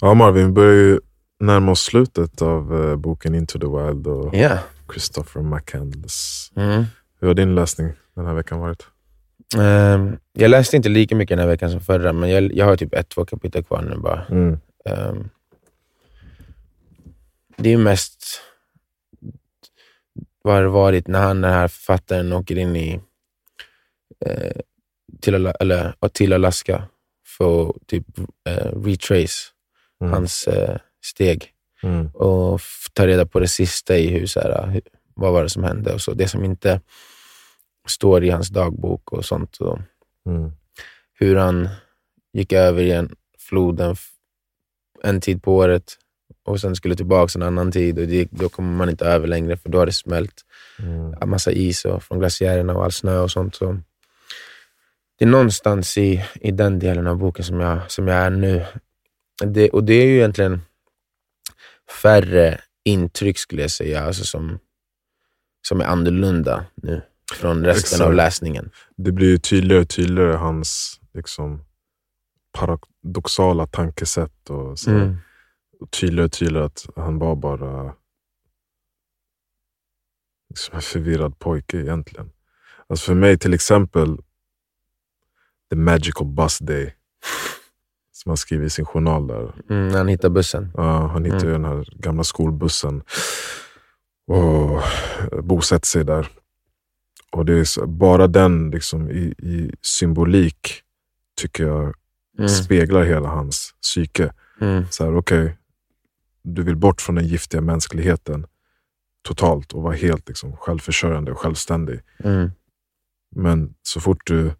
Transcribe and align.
Ja 0.00 0.14
Marvin, 0.14 0.46
vi 0.46 0.52
börjar 0.52 0.74
ju 0.74 1.00
närma 1.40 1.72
oss 1.72 1.80
slutet 1.80 2.42
av 2.42 2.72
uh, 2.72 2.96
boken 2.96 3.34
Into 3.34 3.58
the 3.58 3.66
Wild 3.66 4.06
och 4.06 4.34
Ja. 4.34 4.58
Christopher 4.92 5.42
McCandless. 5.42 6.52
Mm. 6.56 6.84
Hur 7.20 7.28
har 7.28 7.34
din 7.34 7.54
läsning 7.54 7.92
den 8.14 8.26
här 8.26 8.34
veckan 8.34 8.60
varit? 8.60 8.86
Ehm, 9.58 10.16
jag 10.32 10.50
läste 10.50 10.76
inte 10.76 10.88
lika 10.88 11.16
mycket 11.16 11.36
den 11.36 11.38
här 11.38 11.46
veckan 11.46 11.70
som 11.70 11.80
förra, 11.80 12.12
men 12.12 12.30
jag, 12.30 12.52
jag 12.52 12.64
har 12.64 12.76
typ 12.76 12.94
ett, 12.94 13.08
två 13.08 13.24
kapitel 13.24 13.64
kvar 13.64 13.82
nu 13.82 13.96
bara. 13.96 14.24
Mm. 14.24 14.58
Ehm, 14.84 15.28
det 17.56 17.72
är 17.72 17.76
mest 17.76 18.40
vad 20.42 20.62
det 20.62 20.68
varit 20.68 21.06
när 21.06 21.20
han, 21.20 21.40
den 21.40 21.52
här 21.52 21.68
författaren 21.68 22.32
åker 22.32 22.58
in 22.58 22.76
i 22.76 23.00
eh, 24.26 24.60
till, 25.20 25.34
eller, 25.34 26.08
till 26.12 26.32
Alaska 26.32 26.82
för 27.38 27.68
att 27.68 27.86
typ, 27.86 28.06
eh, 28.48 28.80
retrace 28.84 29.52
Mm. 30.00 30.12
hans 30.12 30.46
eh, 30.48 30.76
steg 31.04 31.52
Mm. 31.82 32.06
och 32.08 32.60
ta 32.92 33.06
reda 33.06 33.26
på 33.26 33.40
det 33.40 33.48
sista 33.48 33.96
i 33.96 34.06
hur, 34.08 34.26
så 34.26 34.40
här, 34.40 34.66
hur, 34.66 34.80
vad 35.14 35.32
var 35.32 35.42
det 35.42 35.48
som 35.48 35.64
hände 35.64 35.92
och 35.94 36.00
så. 36.00 36.12
Det 36.14 36.28
som 36.28 36.44
inte 36.44 36.80
står 37.88 38.24
i 38.24 38.30
hans 38.30 38.48
dagbok 38.48 39.12
och 39.12 39.24
sånt. 39.24 39.56
Och 39.56 39.78
Mm. 40.26 40.52
hur 41.18 41.36
han 41.36 41.68
gick 42.32 42.52
över 42.52 42.82
igen 42.82 43.16
floden 43.38 43.96
en 45.02 45.20
tid 45.20 45.42
på 45.42 45.56
året 45.56 45.92
och 46.44 46.60
sen 46.60 46.76
skulle 46.76 46.96
tillbaka 46.96 47.32
en 47.38 47.42
annan 47.42 47.72
tid 47.72 47.98
och 47.98 48.06
det, 48.06 48.28
då 48.30 48.48
kommer 48.48 48.76
man 48.76 48.88
inte 48.90 49.04
över 49.04 49.26
längre 49.28 49.56
för 49.56 49.68
då 49.68 49.78
har 49.78 49.86
det 49.86 49.92
smält 49.92 50.44
Mm. 50.78 51.14
en 51.20 51.28
massa 51.28 51.52
is 51.52 51.84
och, 51.84 52.02
från 52.02 52.18
glaciärerna 52.18 52.74
och 52.76 52.84
all 52.84 52.92
snö 52.92 53.18
och 53.18 53.30
sånt. 53.30 53.54
Så 53.54 53.78
det 55.18 55.24
är 55.24 55.28
någonstans 55.28 55.98
i, 55.98 56.24
i 56.40 56.50
den 56.50 56.78
delen 56.78 57.06
av 57.06 57.16
boken 57.18 57.44
som 57.44 57.60
jag, 57.60 57.90
som 57.90 58.08
jag 58.08 58.16
är 58.18 58.30
nu. 58.30 58.64
Det, 59.46 59.70
och 59.70 59.84
det 59.84 59.94
är 59.94 60.06
ju 60.06 60.16
egentligen 60.16 60.60
färre 62.02 62.60
intryck 62.84 63.38
skulle 63.38 63.62
jag 63.62 63.70
säga, 63.70 64.04
alltså 64.04 64.24
som, 64.24 64.58
som 65.68 65.80
är 65.80 65.84
annorlunda 65.84 66.66
nu 66.74 67.02
från 67.34 67.64
resten 67.64 67.80
Exakt. 67.80 68.00
av 68.00 68.14
läsningen. 68.14 68.70
Det 68.96 69.12
blir 69.12 69.28
ju 69.28 69.38
tydligare 69.38 69.82
och 69.82 69.88
tydligare 69.88 70.32
hans 70.36 71.00
liksom, 71.14 71.64
paradoxala 72.52 73.66
tankesätt. 73.66 74.50
Och 74.50 74.78
så, 74.78 74.90
Mm. 74.90 75.16
och 75.80 75.90
tydligare 75.90 76.24
och 76.26 76.32
tydligare 76.32 76.66
att 76.66 76.86
han 76.96 77.18
var 77.18 77.36
bara 77.36 77.94
liksom 80.50 80.74
en 80.74 80.82
förvirrad 80.82 81.38
pojke 81.38 81.76
egentligen. 81.80 82.30
Alltså 82.86 83.06
för 83.06 83.14
mig 83.14 83.38
till 83.38 83.54
exempel, 83.54 84.16
the 85.70 85.76
magical 85.76 86.26
bus 86.26 86.58
day. 86.58 86.94
Som 88.28 88.30
han 88.30 88.36
skriver 88.36 88.66
i 88.66 88.70
sin 88.70 88.84
journal 88.84 89.26
där. 89.26 89.54
Mm, 89.70 89.94
han 89.94 90.08
hittar 90.08 90.28
bussen. 90.28 90.72
Ja, 90.76 91.06
han 91.06 91.24
hittar 91.24 91.44
ju 91.46 91.52
den 91.52 91.64
här 91.64 91.88
gamla 91.96 92.24
skolbussen 92.24 93.02
och 94.26 94.82
bosätter 95.44 95.86
sig 95.86 96.04
där. 96.04 96.28
Och 97.32 97.44
det 97.44 97.58
är 97.58 97.64
så, 97.64 97.86
bara 97.86 98.26
den 98.26 98.70
liksom, 98.70 99.10
i, 99.10 99.34
i 99.38 99.72
symbolik 99.82 100.82
tycker 101.40 101.66
jag 101.66 101.94
Mm. 102.38 102.48
speglar 102.48 103.02
hela 103.04 103.28
hans 103.28 103.74
psyke. 103.82 104.32
Mm. 104.60 104.84
Så 104.90 105.04
här, 105.04 105.16
okej, 105.16 105.56
du 106.42 106.62
vill 106.62 106.76
bort 106.76 107.00
från 107.00 107.14
den 107.14 107.26
giftiga 107.26 107.60
mänskligheten 107.60 108.46
totalt 109.22 109.72
och 109.72 109.82
vara 109.82 109.94
helt 109.94 110.28
liksom, 110.28 110.56
självförsörjande 110.56 111.32
och 111.32 111.38
självständig. 111.38 112.00
Mm. 112.24 112.50
Men 113.36 113.74
så 113.82 114.00
fort 114.00 114.26
du 114.26 114.52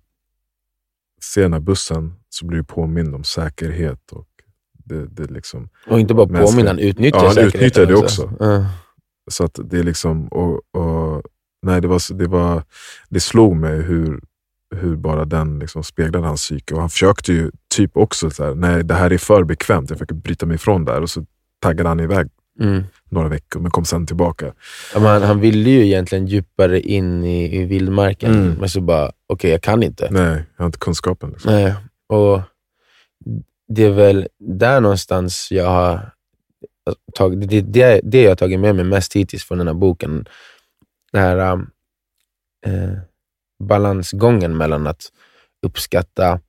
här 1.36 1.60
bussen 1.60 2.14
så 2.28 2.46
blir 2.46 2.58
du 2.58 2.64
påmind 2.64 3.14
om 3.14 3.24
säkerhet. 3.24 4.12
Och 4.12 4.26
det, 4.72 5.06
det 5.06 5.30
liksom, 5.30 5.68
Och 5.86 6.00
inte 6.00 6.14
bara 6.14 6.26
påminna, 6.26 6.70
han 6.70 6.78
utnyttjar 6.78 7.24
Ja, 7.24 7.30
säkerheten 7.30 7.56
utnyttjar 7.56 7.86
det 7.86 7.94
också. 7.94 8.32
Ja. 8.40 8.66
Så 9.30 9.44
att 9.44 9.58
det 9.64 9.78
är 9.78 9.82
liksom, 9.82 10.28
och, 10.28 10.60
och, 10.72 11.22
nej, 11.62 11.80
det, 11.80 11.88
var, 11.88 12.14
det, 12.14 12.26
var, 12.26 12.62
det 13.08 13.20
slog 13.20 13.56
mig 13.56 13.82
hur, 13.82 14.20
hur 14.76 14.96
bara 14.96 15.24
den 15.24 15.58
liksom 15.58 15.84
speglade 15.84 16.26
hans 16.26 16.40
psyke. 16.40 16.74
Och 16.74 16.80
han 16.80 16.90
försökte 16.90 17.32
ju 17.32 17.50
typ 17.74 17.96
också, 17.96 18.30
så 18.30 18.44
här, 18.44 18.54
nej 18.54 18.84
det 18.84 18.94
här 18.94 19.12
är 19.12 19.18
för 19.18 19.44
bekvämt, 19.44 19.90
jag 19.90 19.98
försöker 19.98 20.14
bryta 20.14 20.46
mig 20.46 20.54
ifrån 20.54 20.84
det 20.84 20.92
här. 20.92 21.02
Och 21.02 21.10
så 21.10 21.24
taggade 21.60 21.88
han 21.88 22.00
iväg 22.00 22.28
Mm. 22.60 22.84
några 23.10 23.28
veckor, 23.28 23.60
men 23.60 23.70
kom 23.70 23.84
sen 23.84 24.06
tillbaka. 24.06 24.46
Ja, 24.94 25.00
men 25.00 25.06
han, 25.08 25.22
han 25.22 25.40
ville 25.40 25.70
ju 25.70 25.86
egentligen 25.86 26.26
djupare 26.26 26.80
in 26.80 27.24
i, 27.24 27.56
i 27.60 27.64
vildmarken, 27.64 28.34
Mm. 28.34 28.52
men 28.60 28.68
så 28.68 28.80
bara, 28.80 29.12
okej 29.26 29.50
jag 29.50 29.62
kan 29.62 29.82
inte. 29.82 30.08
Nej, 30.10 30.44
jag 30.56 30.62
har 30.62 30.66
inte 30.66 30.78
kunskapen. 30.78 31.30
Liksom. 31.30 31.52
Nej. 31.52 31.74
Och 32.08 32.40
det 33.68 33.84
är 33.84 33.90
väl 33.90 34.28
där 34.38 34.80
någonstans 34.80 35.48
jag 35.50 35.66
har 35.70 36.10
tagit, 37.14 37.50
det, 37.50 37.60
det, 37.60 38.00
det 38.04 38.22
jag 38.22 38.30
har 38.30 38.36
tagit 38.36 38.60
med 38.60 38.74
mig 38.76 38.84
mest 38.84 39.16
hittills 39.16 39.44
från 39.44 39.58
den 39.58 39.66
här 39.66 39.74
boken. 39.74 40.24
Den 41.12 41.22
här 41.22 41.52
eh, 42.66 42.98
balansgången 43.64 44.56
mellan 44.56 44.86
att 44.86 45.02
uppskatta 45.66 46.40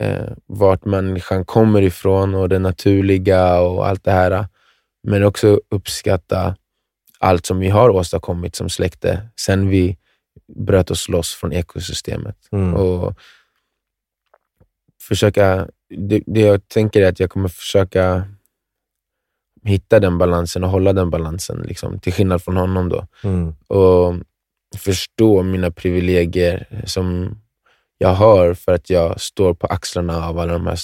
eh, 0.00 0.32
vart 0.46 0.84
människan 0.84 1.44
kommer 1.44 1.82
ifrån 1.82 2.34
och 2.34 2.48
det 2.48 2.58
naturliga 2.58 3.60
och 3.60 3.86
allt 3.88 4.04
det 4.04 4.10
här. 4.10 4.46
Men 5.02 5.24
också 5.24 5.60
uppskatta 5.68 6.56
allt 7.18 7.46
som 7.46 7.58
vi 7.58 7.68
har 7.68 7.90
åstadkommit 7.90 8.56
som 8.56 8.68
släkte 8.68 9.28
sen 9.40 9.68
vi 9.68 9.98
bröt 10.56 10.90
oss 10.90 11.08
loss 11.08 11.34
från 11.34 11.52
ekosystemet. 11.52 12.36
Mm. 12.52 12.74
Och 12.74 13.14
försöka, 15.02 15.68
det, 15.88 16.22
det 16.26 16.40
jag 16.40 16.68
tänker 16.68 17.02
är 17.02 17.08
att 17.08 17.20
jag 17.20 17.30
kommer 17.30 17.48
försöka 17.48 18.28
hitta 19.64 20.00
den 20.00 20.18
balansen 20.18 20.64
och 20.64 20.70
hålla 20.70 20.92
den 20.92 21.10
balansen, 21.10 21.62
liksom, 21.62 21.98
till 21.98 22.12
skillnad 22.12 22.42
från 22.42 22.56
honom. 22.56 22.88
då 22.88 23.06
Mm. 23.24 23.54
och 23.66 24.14
förstå 24.78 25.42
mina 25.42 25.70
privilegier 25.70 26.82
som 26.86 27.36
jag 27.98 28.14
har 28.14 28.54
för 28.54 28.72
att 28.72 28.90
jag 28.90 29.20
står 29.20 29.54
på 29.54 29.66
axlarna 29.66 30.26
av 30.26 30.38
alla 30.38 30.52
de 30.52 30.66
här 30.66 30.78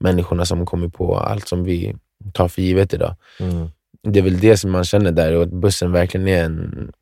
människorna 0.00 0.44
som 0.44 0.66
kommer 0.66 0.88
på 0.88 1.18
allt 1.18 1.48
som 1.48 1.64
vi 1.64 1.96
tar 2.34 2.48
för 2.48 2.62
givet 2.62 2.94
idag. 2.94 3.16
Mm. 3.40 3.68
Det 4.02 4.18
är 4.18 4.22
väl 4.22 4.40
det 4.40 4.56
som 4.56 4.70
man 4.70 4.84
känner 4.84 5.12
där 5.12 5.36
och 5.36 5.42
att 5.42 5.52
bussen 5.52 5.92
verkligen 5.92 6.28
är 6.28 6.44
en 6.44 6.92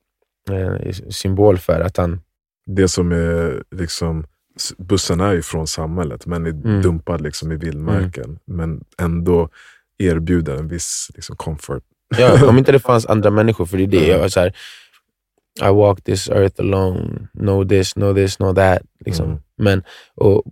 symbol 1.10 1.58
för 1.58 1.80
att 1.80 1.96
han... 1.96 2.20
Det 2.66 2.88
som 2.88 3.12
är 3.12 3.62
liksom, 3.70 4.26
bussen 4.78 5.20
är 5.20 5.32
ju 5.32 5.42
från 5.42 5.66
samhället, 5.66 6.26
men 6.26 6.46
är 6.46 6.50
Mm. 6.50 6.82
dumpad 6.82 7.20
liksom 7.20 7.52
i 7.52 7.56
vildmarken. 7.56 8.38
Men 8.44 8.84
ändå 8.98 9.48
erbjuder 9.98 10.56
en 10.56 10.68
viss 10.68 11.10
liksom, 11.14 11.36
comfort. 11.36 11.82
Ja, 12.18 12.48
om 12.48 12.58
inte 12.58 12.72
det 12.72 12.78
fanns 12.90 13.06
andra 13.06 13.30
människor, 13.30 13.66
för 13.66 13.76
det 13.76 13.82
är 13.82 13.86
det. 13.86 13.98
Mm. 13.98 14.10
Jag 14.10 14.18
var 14.18 14.28
så 14.28 14.40
här, 14.40 14.56
I 15.62 15.74
walk 15.74 16.02
this 16.04 16.28
earth 16.28 16.60
alone, 16.60 17.28
know 17.32 17.68
this, 17.68 17.92
know 17.92 18.14
this, 18.14 18.36
know 18.36 18.54
that. 18.54 18.82
Liksom. 19.04 19.26
Mm. 19.26 19.38
Men 19.56 19.82
och 20.14 20.44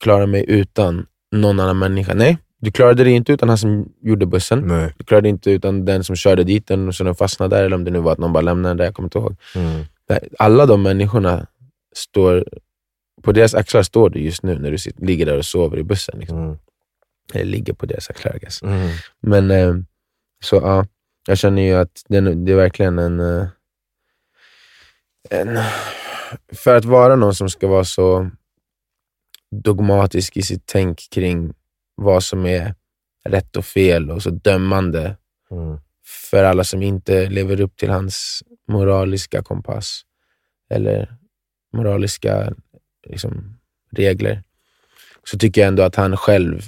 klara 0.00 0.26
mig 0.26 0.44
utan 0.48 1.06
någon 1.32 1.60
annan 1.60 1.78
människa. 1.78 2.14
Nej, 2.14 2.38
du 2.66 2.72
klarade 2.72 3.04
dig 3.04 3.12
inte 3.12 3.32
utan 3.32 3.48
han 3.48 3.58
som 3.58 3.92
gjorde 4.02 4.26
bussen. 4.26 4.60
Nej. 4.60 4.94
Du 4.98 5.04
klarade 5.04 5.24
dig 5.24 5.30
inte 5.30 5.50
utan 5.50 5.84
den 5.84 6.04
som 6.04 6.16
körde 6.16 6.44
dit 6.44 6.66
den 6.66 6.88
och 6.88 6.94
så 6.94 7.04
den 7.04 7.14
fastnade 7.14 7.56
där, 7.56 7.64
eller 7.64 7.76
om 7.76 7.84
det 7.84 7.90
nu 7.90 7.98
var 7.98 8.12
att 8.12 8.18
någon 8.18 8.32
bara 8.32 8.40
lämnade 8.40 8.70
den 8.70 8.76
där, 8.76 8.84
jag 8.84 8.94
kommer 8.94 9.06
inte 9.06 9.18
ihåg. 9.18 9.36
Mm. 9.54 9.84
Alla 10.38 10.66
de 10.66 10.82
människorna 10.82 11.46
står, 11.94 12.44
på 13.22 13.32
deras 13.32 13.54
axlar 13.54 13.82
står 13.82 14.10
du 14.10 14.20
just 14.20 14.42
nu 14.42 14.58
när 14.58 14.70
du 14.70 14.78
sitter, 14.78 15.06
ligger 15.06 15.26
där 15.26 15.38
och 15.38 15.44
sover 15.44 15.78
i 15.78 15.82
bussen. 15.82 16.18
Liksom. 16.18 16.38
Mm. 16.38 16.58
Eller 17.34 17.44
ligger 17.44 17.72
på 17.72 17.86
deras 17.86 18.10
axlar. 18.10 18.38
Mm. 18.62 18.90
Men 19.20 19.50
eh, 19.50 19.74
så 20.44 20.56
ja, 20.56 20.86
jag 21.28 21.38
känner 21.38 21.62
ju 21.62 21.74
att 21.74 22.02
det, 22.08 22.20
det 22.20 22.52
är 22.52 22.56
verkligen 22.56 22.98
en, 22.98 23.20
eh, 23.20 23.46
en... 25.30 25.58
För 26.52 26.76
att 26.76 26.84
vara 26.84 27.16
någon 27.16 27.34
som 27.34 27.48
ska 27.48 27.68
vara 27.68 27.84
så 27.84 28.30
dogmatisk 29.50 30.36
i 30.36 30.42
sitt 30.42 30.62
tänk 30.66 31.10
kring 31.10 31.54
vad 31.96 32.22
som 32.22 32.46
är 32.46 32.74
rätt 33.24 33.56
och 33.56 33.64
fel 33.64 34.10
och 34.10 34.22
så 34.22 34.30
dömande 34.30 35.16
Mm. 35.50 35.78
för 36.30 36.44
alla 36.44 36.64
som 36.64 36.82
inte 36.82 37.28
lever 37.30 37.60
upp 37.60 37.76
till 37.76 37.90
hans 37.90 38.42
moraliska 38.68 39.42
kompass 39.42 40.02
eller 40.70 41.16
moraliska 41.72 42.52
liksom, 43.06 43.58
regler, 43.90 44.42
så 45.24 45.38
tycker 45.38 45.60
jag 45.60 45.68
ändå 45.68 45.82
att 45.82 45.94
han 45.96 46.16
själv 46.16 46.62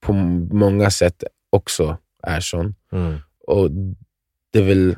på 0.00 0.12
många 0.52 0.90
sätt 0.90 1.24
också 1.50 1.98
är 2.22 2.40
sån. 2.40 2.74
Mm. 2.92 3.18
Och 3.46 3.70
det 4.52 4.58
är 4.58 4.62
väl 4.64 4.96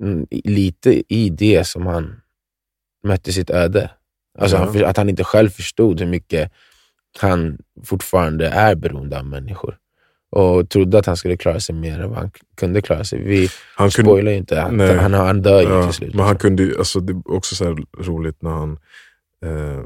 mm, 0.00 0.26
lite 0.30 1.14
i 1.14 1.30
det 1.30 1.64
som 1.66 1.86
han 1.86 2.20
mötte 3.02 3.32
sitt 3.32 3.50
öde. 3.50 3.90
Alltså 4.38 4.56
Ja. 4.56 4.64
han, 4.64 4.84
att 4.84 4.96
han 4.96 5.08
inte 5.08 5.24
själv 5.24 5.50
förstod 5.50 6.00
hur 6.00 6.06
mycket 6.06 6.52
han 7.20 7.58
fortfarande 7.84 8.46
är 8.48 8.74
beroende 8.74 9.18
av 9.18 9.26
människor. 9.26 9.78
Och 10.30 10.68
trodde 10.70 10.98
att 10.98 11.06
han 11.06 11.16
skulle 11.16 11.36
klara 11.36 11.60
sig 11.60 11.74
mer 11.74 12.00
än 12.00 12.08
vad 12.10 12.18
han 12.18 12.30
kunde 12.56 12.82
klara 12.82 13.04
sig. 13.04 13.22
Vi 13.22 13.48
Han 13.76 13.90
kunde, 13.90 14.10
spoilar 14.10 14.32
ju 14.32 14.38
inte, 14.38 14.60
han, 14.60 14.80
han, 14.80 15.14
han 15.14 15.42
dör 15.42 15.60
ju 15.62 15.68
ja, 15.68 15.84
till 15.84 15.92
slut. 15.94 16.14
men 16.14 16.24
han 16.24 16.34
liksom. 16.34 16.48
kunde 16.56 16.78
alltså, 16.78 17.00
det 17.00 17.12
är 17.12 17.30
också 17.36 17.54
så 17.54 17.76
roligt 17.98 18.42
när 18.42 18.50
han, 18.50 18.78
eh, 19.44 19.84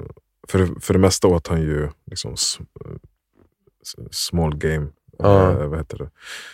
för, 0.48 0.80
för 0.80 0.92
det 0.92 0.98
mesta 1.00 1.28
åt 1.28 1.46
han 1.48 1.60
ju 1.62 1.88
liksom, 2.10 2.32
s- 2.32 2.58
small 4.10 4.56
game. 4.56 4.86
Eh, 5.24 5.66
vad 5.68 5.78
heter 5.78 5.98
det? 5.98 6.08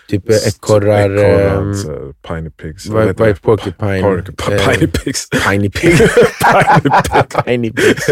Typ 0.08 0.30
eh, 0.30 0.36
ekorrar... 0.48 1.10
Ekorrar, 1.10 1.58
ehm, 1.62 1.74
så 1.74 1.90
här, 1.90 2.12
Piney 2.28 2.50
pigs. 2.50 2.86
vad- 2.86 3.20
är 3.20 3.34
porcupine? 3.34 4.02
Porc- 4.02 4.52
Eh, 4.52 4.68
Piney 4.72 4.88
pigs. 4.90 5.28
Piney 5.48 5.70
pig. 5.70 5.98
Piney 7.44 7.70
pigs. 7.72 8.06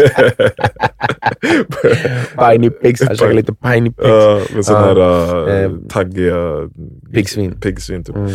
Piney 2.37 2.69
pigs. 2.69 3.01
Han 3.01 3.15
käkar 3.17 3.33
lite 3.33 3.53
piney 3.53 3.91
pigs. 3.91 4.07
Ja, 4.07 4.41
med 4.55 4.65
sådana 4.65 4.85
här 4.85 5.47
Eh, 5.63 5.71
uh, 5.71 5.77
taggiga 5.89 6.69
Piggsvin. 7.13 7.59
piggsvin. 7.61 8.03
Typ. 8.03 8.15
Mm. 8.15 8.31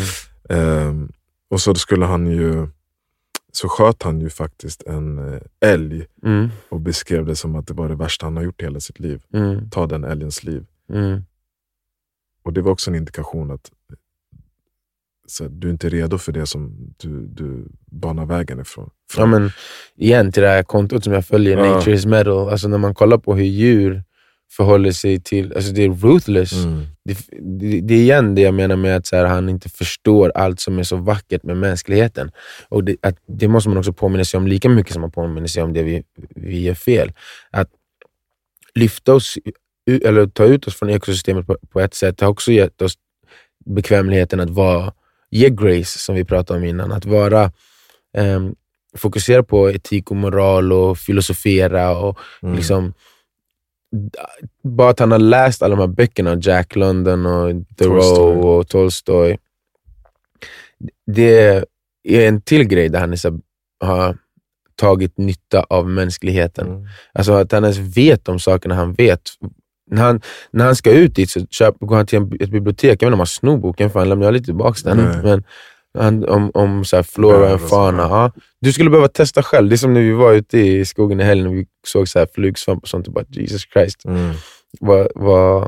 Ehm, 0.51 1.09
och 1.51 1.61
så 1.61 1.75
skulle 1.75 2.05
han 2.05 2.27
ju, 2.27 2.67
så 3.53 3.69
sköt 3.69 4.03
han 4.03 4.21
ju 4.21 4.31
faktiskt 4.31 4.83
en 4.83 5.19
eh, 5.35 5.41
älg 5.61 6.07
Mm. 6.25 6.49
och 6.69 6.81
beskrev 6.81 7.27
det 7.27 7.37
som 7.37 7.57
att 7.57 7.67
det 7.67 7.75
var 7.75 7.89
det 7.89 7.95
värsta 7.95 8.27
han 8.27 8.37
har 8.37 8.45
gjort 8.45 8.61
i 8.63 8.65
hela 8.65 8.81
sitt 8.81 9.01
liv. 9.01 9.23
Mm. 9.35 9.71
Ta 9.71 9.87
den 9.87 10.05
älgens 10.05 10.45
liv. 10.45 10.65
Mm. 10.93 11.23
Och 12.47 12.53
det 12.53 12.63
var 12.63 12.73
också 12.73 12.91
en 12.91 12.95
indikation 12.95 13.51
att 13.51 13.71
så, 15.27 15.45
här, 15.45 15.51
du 15.51 15.69
är 15.69 15.73
inte 15.73 15.89
redo 15.89 16.19
för 16.19 16.33
det 16.33 16.47
som 16.47 16.95
du, 16.97 17.27
du 17.27 17.69
banar 17.87 18.27
vägen 18.27 18.61
ifrån. 18.61 18.91
Ja, 19.17 19.27
men 19.27 19.51
igen 19.97 20.33
till 20.33 20.43
det 20.43 20.49
här 20.49 20.63
kontot 20.63 21.05
som 21.05 21.13
jag 21.13 21.27
följer, 21.27 21.59
Ja. 21.59 21.75
Nature 21.75 21.95
is 21.95 22.07
metal. 22.07 22.49
Alltså 22.49 22.69
när 22.69 22.79
man 22.79 22.95
kollar 22.95 23.19
på 23.19 23.35
hur 23.35 23.45
djur 23.45 24.03
förhåller 24.51 24.93
sig 24.93 25.21
till... 25.21 25.53
Alltså 25.53 25.73
det 25.73 25.85
är 25.85 25.91
ruthless. 25.91 26.53
Mm. 26.53 26.87
Det, 27.05 27.19
det, 27.31 27.81
det 27.81 27.95
är 27.95 27.99
igen 27.99 28.35
det 28.35 28.41
jag 28.43 28.55
menar 28.55 28.77
med 28.77 28.97
att 28.97 29.07
så 29.07 29.17
här, 29.17 29.25
han 29.25 29.49
inte 29.49 29.69
förstår 29.69 30.33
allt 30.35 30.61
som 30.61 30.79
är 30.79 30.83
så 30.83 30.97
vackert 30.97 31.43
med 31.43 31.57
mänskligheten. 31.57 32.31
Och 32.69 32.85
det, 32.85 32.97
att, 33.03 33.17
det 33.27 33.49
måste 33.49 33.69
man 33.69 33.79
också 33.79 33.93
påminna 33.93 34.25
sig 34.25 34.39
om 34.39 34.47
lika 34.47 34.69
mycket 34.69 34.93
som 34.93 35.01
man 35.01 35.11
påminner 35.11 35.49
sig 35.49 35.63
om 35.63 35.73
det 35.73 35.83
vi, 35.83 36.03
vi 36.35 36.63
gör 36.63 36.75
fel. 36.75 37.13
Att 37.51 37.69
lyfta 38.75 39.15
oss, 39.15 39.39
eller 39.87 40.27
ta 40.27 40.45
ut 40.45 40.67
oss 40.67 40.77
från 40.79 40.91
ekosystemet 40.91 41.47
på, 41.47 41.57
på 41.71 41.81
ett 41.81 41.95
sätt 41.95 42.21
har 42.21 42.29
också 42.29 42.53
gett 42.53 42.83
oss 42.83 42.95
bekvämligheten 43.65 44.41
att 44.41 44.51
vara, 44.51 44.93
ge 45.31 45.51
grace, 45.51 45.99
som 45.99 46.15
vi 46.15 46.25
pratade 46.25 46.59
om 46.59 46.65
innan. 46.65 46.93
Att 46.93 47.05
vara 47.05 47.53
ehm, 48.17 48.55
fokusera 48.97 49.43
på 49.43 49.71
etik 49.71 50.11
och 50.11 50.17
moral 50.17 50.73
och 50.73 50.99
filosofera 50.99 51.97
och 51.97 52.19
Mm. 52.43 52.57
liksom 52.57 52.93
bara 54.63 54.91
att 54.91 54.99
han 54.99 55.13
har 55.13 55.19
läst 55.19 55.63
alla 55.63 55.77
de 55.77 55.81
här 55.81 55.95
böckerna, 55.97 56.39
Jack 56.43 56.77
London 56.77 57.27
och 57.27 57.53
Thoreau 57.77 58.41
och 58.41 58.69
Tolstoy. 58.69 59.39
Det 61.07 61.65
är 62.03 62.29
en 62.29 62.41
till 62.41 62.65
grej 62.65 62.89
där 62.89 63.01
han 63.01 63.13
är 63.13 63.17
så, 63.17 63.41
har 63.81 64.19
tagit 64.77 65.19
nytta 65.19 65.63
av 65.63 65.89
mänskligheten. 65.89 66.67
Mm. 66.67 66.87
Alltså 67.13 67.33
att 67.33 67.53
han 67.53 67.65
ens 67.65 67.79
vet 67.79 68.25
de 68.25 68.39
sakerna 68.39 68.75
han 68.75 68.93
vet. 68.95 69.21
När 69.91 70.03
han, 70.03 70.21
när 70.51 70.65
han 70.65 70.77
ska 70.77 70.91
ut 70.91 71.15
dit 71.15 71.31
så 71.31 71.47
köp, 71.51 71.75
går 71.81 71.97
han 71.97 72.07
till 72.07 72.19
en, 72.19 72.33
ett 72.41 72.51
bibliotek, 72.51 72.85
jag 72.85 72.91
vet 72.91 73.03
inte 73.03 73.13
om 73.13 73.19
han 73.19 73.27
snor 73.27 73.59
boken, 73.59 73.91
för 73.91 73.99
han 73.99 74.09
lämnar 74.09 74.27
aldrig 74.27 74.45
tillbaka 74.45 74.79
den. 74.85 74.99
Men 75.23 75.45
han, 75.99 76.25
om, 76.29 76.51
om 76.55 76.85
så 76.85 76.97
här 76.97 77.03
flora 77.03 77.55
och 77.55 77.61
fauna. 77.61 78.03
Ja. 78.03 78.33
Du 78.61 78.73
skulle 78.73 78.91
behöva 78.91 79.09
testa 79.09 79.43
själv. 79.43 79.69
Det 79.69 79.75
är 79.75 79.77
som 79.77 79.95
när 79.95 80.01
vi 80.01 80.13
var 80.13 80.33
ute 80.33 80.59
i 80.59 80.85
skogen 80.85 81.21
i 81.21 81.25
helgen 81.25 81.47
och 81.47 81.55
vi 81.55 81.67
såg 81.87 82.09
så 82.09 82.19
här 82.19 82.29
flugsvamp 82.35 82.83
och 82.83 82.89
sånt. 82.89 83.07
Och 83.07 83.13
bara, 83.13 83.25
Jesus 83.29 83.63
Christ. 83.73 84.05
Mm. 84.05 84.35
Vad, 84.81 85.09
vad, 85.15 85.63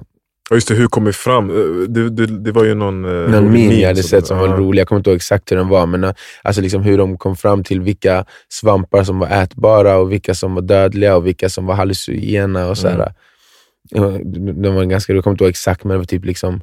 Och 0.51 0.57
just 0.57 0.69
det, 0.69 0.75
hur 0.75 0.87
kom 0.87 1.05
vi 1.05 1.13
fram? 1.13 1.51
Eh, 1.51 1.89
Det, 1.89 2.11
det, 2.11 2.27
det 2.27 2.53
var 2.53 2.65
ju 2.65 2.75
någon... 2.75 3.05
eh, 3.05 3.31
någon 3.31 3.45
meme 3.45 3.75
jag 3.75 3.89
hade 3.89 4.03
sett 4.03 4.27
som 4.27 4.39
var 4.39 4.49
ja. 4.49 4.57
rolig. 4.57 4.81
Jag 4.81 4.89
kommer 4.89 5.01
inte 5.01 5.11
ihåg 5.11 5.17
exakt 5.17 5.53
hur 5.53 5.57
den 5.57 5.69
var, 5.69 5.87
men 5.87 6.05
eh, 6.05 6.13
alltså 6.43 6.63
liksom 6.63 6.83
hur 6.83 6.99
de 6.99 7.19
kom 7.19 7.37
fram 7.37 7.65
till 7.65 7.81
vilka 7.81 8.25
svampar 8.49 9.05
som 9.05 9.19
var 9.19 9.29
ätbara 9.29 9.97
och 9.97 10.13
vilka 10.13 10.35
som 10.35 10.55
var 10.55 10.63
dödliga 10.63 11.17
och 11.17 11.27
vilka 11.27 11.49
som 11.49 11.67
var 11.67 11.75
hallucinogena. 11.75 12.69
Och 12.69 12.79
så 12.79 12.89
här. 12.89 13.13
De 14.55 14.75
var 14.75 14.85
ganska, 14.85 15.13
jag 15.13 15.25
kommer 15.25 15.35
inte 15.35 15.45
ihåg 15.45 15.51
exakt, 15.51 15.85
men 15.85 15.91
det 15.93 15.99
var 15.99 16.05
typ 16.05 16.25
liksom... 16.25 16.61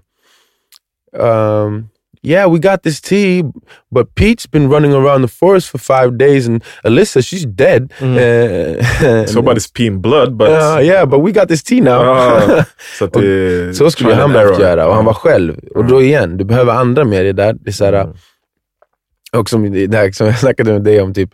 Um, 1.18 1.90
yeah, 2.22 2.52
we 2.54 2.60
got 2.60 2.84
this 2.84 3.02
tea, 3.02 3.44
but 3.92 4.16
Pete's 4.16 4.52
been 4.52 4.70
running 4.72 4.94
around 4.94 5.22
the 5.22 5.28
forest 5.28 5.70
for 5.70 5.78
five 5.78 6.18
days 6.18 6.48
and 6.48 6.64
Alyssa, 6.84 7.22
she's 7.22 7.46
dead. 7.46 7.94
Mm. 8.00 8.16
Uh, 9.06 9.26
Somebody's 9.28 9.68
peeing 9.74 10.02
blood, 10.02 10.38
but... 10.38 10.50
Uh, 10.50 10.80
yeah, 10.82 11.06
but 11.06 11.20
we 11.20 11.32
got 11.32 11.48
this 11.48 11.64
tea 11.64 11.82
now. 11.82 12.02
Ah, 12.02 12.66
så 13.00 13.06
det, 13.14 13.76
Så 13.78 13.92
skulle 13.92 14.14
han 14.16 14.34
behövt 14.34 14.60
göra 14.60 14.88
och 14.88 14.96
han 14.96 15.06
var 15.06 15.14
själv. 15.14 15.60
Och 15.76 15.86
då 15.86 16.02
igen, 16.02 16.38
du 16.38 16.44
behöver 16.46 16.74
andra 16.74 17.04
med 17.04 17.26
dig 17.26 17.34
där. 17.34 17.54
Det 17.54 17.70
är 17.70 17.74
så 17.74 17.86
här, 17.86 17.94
Mm. 17.94 18.16
och 19.42 19.50
som 19.50 19.88
det 19.88 19.98
här 19.98 20.12
som 20.12 20.28
jag 20.28 20.40
snackade 20.40 20.72
med 20.74 20.84
dig 20.84 21.02
om, 21.02 21.14
typ 21.14 21.30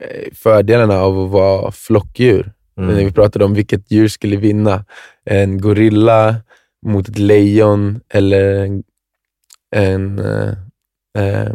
eh, 0.00 0.32
fördelarna 0.34 0.98
av 1.00 1.18
att 1.24 1.30
vara 1.30 1.72
flockdjur. 1.72 2.52
Mm. 2.76 2.94
När 2.94 3.04
vi 3.04 3.12
pratade 3.12 3.44
om 3.44 3.54
vilket 3.54 3.90
djur 3.90 4.08
skulle 4.08 4.36
vinna. 4.36 4.84
En 5.24 5.60
gorilla 5.60 6.36
mot 6.86 7.08
ett 7.08 7.18
lejon 7.18 8.00
eller 8.08 8.64
en, 8.64 8.82
en 9.76 10.18
eh, 10.18 10.54
eh, 11.18 11.52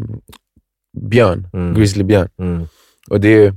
björn, 0.98 1.48
Mm. 1.54 1.74
grizzlybjörn. 1.74 2.30
Mm. 2.40 2.68
Och 3.10 3.20
det 3.22 3.30
är 3.30 3.56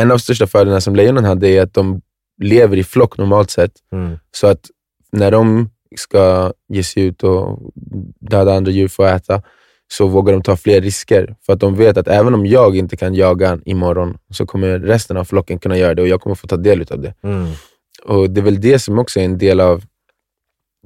en 0.00 0.10
av 0.10 0.16
de 0.16 0.18
största 0.18 0.46
fördelarna 0.46 0.80
som 0.80 0.96
lejonen 0.96 1.24
hade 1.24 1.48
är 1.48 1.62
att 1.62 1.74
de 1.74 2.00
lever 2.42 2.76
i 2.76 2.84
flock 2.84 3.18
normalt 3.18 3.50
sett. 3.50 3.72
Mm. 3.92 4.18
Så 4.30 4.46
att 4.46 4.70
när 5.12 5.30
de 5.30 5.70
ska 5.96 6.52
ge 6.68 6.82
sig 6.84 7.02
ut 7.02 7.22
och 7.24 7.72
döda 8.20 8.54
andra 8.54 8.70
djur 8.72 8.88
för 8.88 9.04
att 9.04 9.22
äta, 9.22 9.42
så 9.92 10.06
vågar 10.06 10.32
de 10.32 10.42
ta 10.42 10.56
fler 10.56 10.80
risker. 10.80 11.36
För 11.46 11.52
att 11.52 11.60
de 11.60 11.76
vet 11.76 11.96
att 11.96 12.08
även 12.08 12.34
om 12.34 12.46
jag 12.46 12.76
inte 12.76 12.96
kan 12.96 13.14
jaga 13.14 13.58
imorgon, 13.64 14.18
så 14.30 14.46
kommer 14.46 14.78
resten 14.78 15.16
av 15.16 15.24
flocken 15.24 15.58
kunna 15.58 15.78
göra 15.78 15.94
det 15.94 16.02
och 16.02 16.08
jag 16.08 16.20
kommer 16.20 16.36
få 16.36 16.46
ta 16.46 16.56
del 16.56 16.84
av 16.90 17.00
det. 17.00 17.14
Mm. 17.22 17.46
Och 18.04 18.30
Det 18.30 18.40
är 18.40 18.44
väl 18.44 18.60
det 18.60 18.78
som 18.78 18.98
också 18.98 19.20
är 19.20 19.24
en 19.24 19.38
del 19.38 19.60
av 19.60 19.82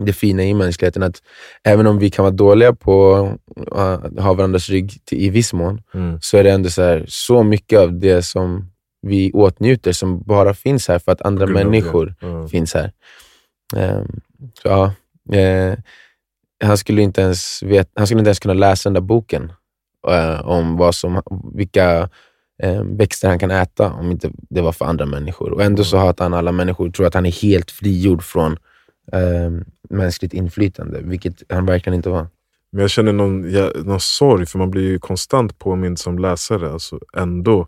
det 0.01 0.13
fina 0.13 0.45
i 0.45 0.55
mänskligheten, 0.55 1.03
att 1.03 1.23
även 1.65 1.87
om 1.87 1.99
vi 1.99 2.11
kan 2.11 2.23
vara 2.23 2.35
dåliga 2.35 2.73
på 2.75 3.15
att 3.71 4.19
ha 4.19 4.33
varandras 4.35 4.69
rygg 4.69 5.05
till, 5.05 5.19
i 5.19 5.29
viss 5.31 5.53
mån, 5.53 5.83
Mm. 5.95 6.19
så 6.21 6.37
är 6.37 6.45
det 6.45 6.51
ändå 6.51 6.71
så, 6.71 6.83
här, 6.83 7.05
så 7.09 7.43
mycket 7.43 7.79
av 7.79 7.99
det 7.99 8.23
som 8.23 8.71
vi 9.03 9.33
åtnjuter 9.33 9.93
som 9.93 10.23
bara 10.23 10.55
finns 10.55 10.89
här 10.89 10.99
för 10.99 11.13
att 11.13 11.23
andra 11.23 11.47
människor 11.47 12.15
Ja. 12.21 12.49
finns 12.49 12.75
här. 12.75 12.93
Ehm, 13.77 14.21
så 14.63 14.69
ja, 14.69 14.93
eh, 15.39 15.75
han, 16.65 16.79
skulle 16.79 17.03
inte 17.03 17.21
ens 17.21 17.63
vet, 17.63 17.91
han 17.95 18.07
skulle 18.07 18.19
inte 18.21 18.29
ens 18.29 18.39
kunna 18.39 18.55
läsa 18.55 18.89
den 18.89 18.95
där 18.95 19.01
boken 19.01 19.53
eh, 20.09 20.49
om 20.49 20.77
vad 20.77 20.95
som, 20.95 21.23
vilka 21.55 22.09
eh, 22.63 22.83
växter 22.83 23.29
han 23.29 23.39
kan 23.39 23.51
äta 23.51 23.93
om 23.93 24.11
inte 24.11 24.31
det 24.35 24.61
var 24.61 24.73
för 24.73 24.85
andra 24.85 25.07
människor. 25.07 25.53
Och 25.53 25.63
ändå 25.63 25.85
så 25.85 25.97
hatar 25.97 26.25
han 26.25 26.35
alla 26.35 26.53
människor 26.53 26.91
tror 26.91 27.07
att 27.07 27.15
han 27.15 27.27
är 27.27 27.43
helt 27.43 27.71
frigjord 27.71 28.23
från 28.23 28.53
eh, 29.13 29.51
mänskligt 29.91 30.35
inflytande, 30.35 31.01
vilket 31.03 31.43
han 31.49 31.67
verkligen 31.67 31.95
inte 31.95 32.11
var. 32.11 32.27
Men 32.73 32.81
jag 32.81 32.91
känner 32.91 33.13
någon, 33.13 33.51
ja, 33.53 33.71
någon 33.85 34.01
sorg, 34.01 34.47
för 34.47 34.59
man 34.59 34.71
blir 34.71 34.83
ju 34.83 34.99
konstant 34.99 35.59
påmind 35.59 35.99
som 35.99 36.19
läsare. 36.19 36.73
Alltså 36.73 36.99
ändå 37.17 37.67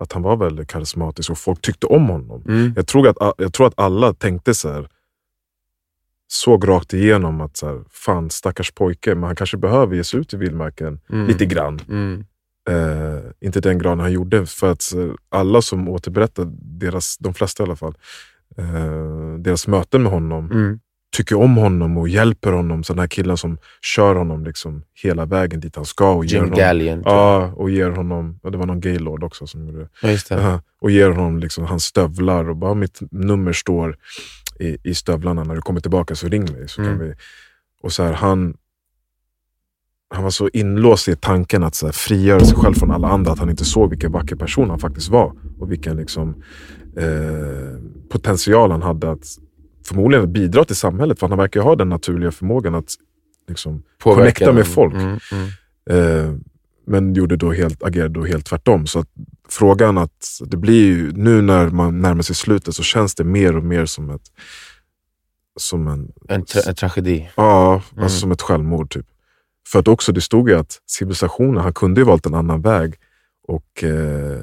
att 0.00 0.12
han 0.12 0.22
var 0.22 0.36
väldigt 0.36 0.68
karismatisk 0.68 1.30
och 1.30 1.38
folk 1.38 1.60
tyckte 1.60 1.86
om 1.86 2.08
honom. 2.08 2.42
Mm. 2.48 2.72
Jag 2.76 2.86
tror 2.86 3.08
att, 3.08 3.34
jag 3.38 3.52
tror 3.52 3.66
att 3.66 3.72
alla 3.76 4.14
tänkte 4.14 4.54
så 4.54 4.72
här, 4.72 4.88
såg 6.34 6.68
rakt 6.68 6.92
igenom 6.94 7.40
att 7.40 7.56
så 7.56 7.66
här, 7.66 7.80
fan 7.90 8.30
stackars 8.30 8.70
pojke, 8.72 9.14
men 9.14 9.24
han 9.24 9.36
kanske 9.36 9.56
behöver 9.56 9.96
ge 9.96 10.04
sig 10.04 10.20
ut 10.20 10.34
i 10.34 10.36
vildmarken 10.36 11.00
Mm. 11.12 11.26
lite 11.26 11.46
grann. 11.46 11.80
Mm. 11.88 12.24
Eh, 12.70 13.18
inte 13.40 13.60
den 13.60 13.78
graden 13.78 14.00
han 14.00 14.12
gjorde, 14.12 14.46
för 14.46 14.70
att 14.72 14.92
alla 15.28 15.62
som 15.62 15.88
återberättar, 15.88 16.46
deras, 16.80 17.16
de 17.18 17.34
flesta 17.34 17.62
i 17.62 17.66
alla 17.66 17.76
fall, 17.76 17.94
eh, 18.58 19.38
deras 19.38 19.66
möten 19.66 20.02
med 20.02 20.12
honom, 20.12 20.50
Mm. 20.50 20.80
tycker 21.16 21.36
om 21.38 21.56
honom 21.56 21.96
och 21.98 22.08
hjälper 22.08 22.52
honom. 22.52 22.84
Så 22.84 22.92
den 22.92 23.00
här 23.00 23.06
killen 23.06 23.36
som 23.36 23.58
kör 23.82 24.14
honom 24.14 24.44
liksom 24.44 24.82
hela 25.02 25.24
vägen 25.26 25.60
dit 25.60 25.76
han 25.76 25.84
ska. 25.84 26.12
Och 26.12 26.24
Jim 26.24 26.50
Gallion. 26.50 26.98
typ. 26.98 27.06
Ja, 27.06 27.52
och 27.56 27.70
ger 27.70 27.90
honom, 27.90 28.38
och 28.42 28.52
det 28.52 28.58
var 28.58 28.66
någon 28.66 28.80
gaylord 28.80 29.24
också 29.24 29.46
som 29.46 29.66
gjorde 29.66 29.78
det. 29.78 29.88
Ja, 30.02 30.08
det. 30.08 30.42
Ja, 30.42 30.60
och 30.80 30.90
ger 30.90 31.10
honom 31.10 31.38
liksom 31.38 31.64
hans 31.64 31.84
stövlar 31.84 32.48
och 32.50 32.56
bara 32.56 32.74
mitt 32.74 32.98
nummer 33.10 33.52
står 33.52 33.96
i, 34.62 34.78
i 34.82 34.94
stövlarna. 34.94 35.44
När 35.44 35.54
du 35.54 35.60
kommer 35.60 35.80
tillbaka 35.80 36.14
så 36.14 36.28
ring 36.28 36.52
mig. 36.52 36.68
Så 36.68 36.76
kan 36.76 36.86
Mm. 36.86 36.98
vi, 36.98 37.14
och 37.82 37.92
så 37.92 38.02
här, 38.02 38.12
han, 38.12 38.56
han 40.14 40.22
var 40.22 40.30
så 40.30 40.48
inlåst 40.52 41.08
i 41.08 41.16
tanken 41.16 41.62
att 41.62 41.74
så 41.74 41.86
här, 41.86 41.92
frigöra 41.92 42.40
sig 42.40 42.56
själv 42.56 42.74
från 42.74 42.90
alla 42.90 43.08
andra. 43.08 43.32
Att 43.32 43.38
han 43.38 43.50
inte 43.50 43.64
såg 43.64 43.90
vilken 43.90 44.12
vacker 44.12 44.36
person 44.36 44.70
han 44.70 44.78
faktiskt 44.78 45.08
var. 45.08 45.32
Och 45.58 45.72
vilken 45.72 45.96
liksom, 45.96 46.42
eh, 46.96 47.78
potential 48.08 48.70
han 48.70 48.82
hade 48.82 49.10
att 49.10 49.24
förmodligen 49.86 50.32
bidra 50.32 50.64
till 50.64 50.76
samhället. 50.76 51.18
För 51.18 51.28
han 51.28 51.38
verkar 51.38 51.60
ha 51.60 51.76
den 51.76 51.88
naturliga 51.88 52.30
förmågan 52.30 52.74
att 52.74 52.94
liksom, 53.48 53.82
connecta 54.02 54.52
med 54.52 54.66
folk. 54.66 54.94
Mm, 54.94 55.18
mm. 55.32 55.48
Eh, 55.90 56.34
men 56.86 57.14
gjorde 57.14 57.36
då 57.36 57.52
helt, 57.52 57.82
agerade 57.82 58.14
då 58.14 58.24
helt 58.24 58.46
tvärtom. 58.46 58.86
Så 58.86 58.98
att 58.98 59.08
frågan 59.48 59.98
att 59.98 60.38
det 60.46 60.56
blir 60.56 60.86
ju, 60.86 61.12
nu 61.12 61.42
när 61.42 61.68
man 61.68 62.00
närmar 62.00 62.22
sig 62.22 62.36
slutet 62.36 62.74
så 62.74 62.82
känns 62.82 63.14
det 63.14 63.24
mer 63.24 63.56
och 63.56 63.64
mer 63.64 63.86
som 63.86 64.10
ett 64.10 64.22
som 65.60 65.88
en, 65.88 66.12
En, 66.28 66.44
tra- 66.44 66.68
en 66.68 66.74
tragedi. 66.74 67.30
ja, 67.36 67.74
alltså 67.74 67.96
Mm. 67.98 68.08
som 68.08 68.32
ett 68.32 68.42
självmord. 68.42 68.90
Typ. 68.90 69.06
För 69.68 69.78
att 69.78 69.88
också, 69.88 70.12
det 70.12 70.20
stod 70.20 70.48
ju 70.48 70.54
att 70.58 70.78
civilisationen, 70.86 71.62
han 71.62 71.72
kunde 71.72 72.00
ju 72.00 72.04
valt 72.04 72.26
en 72.26 72.34
annan 72.34 72.62
väg 72.62 72.94
och 73.48 73.84
eh, 73.84 74.38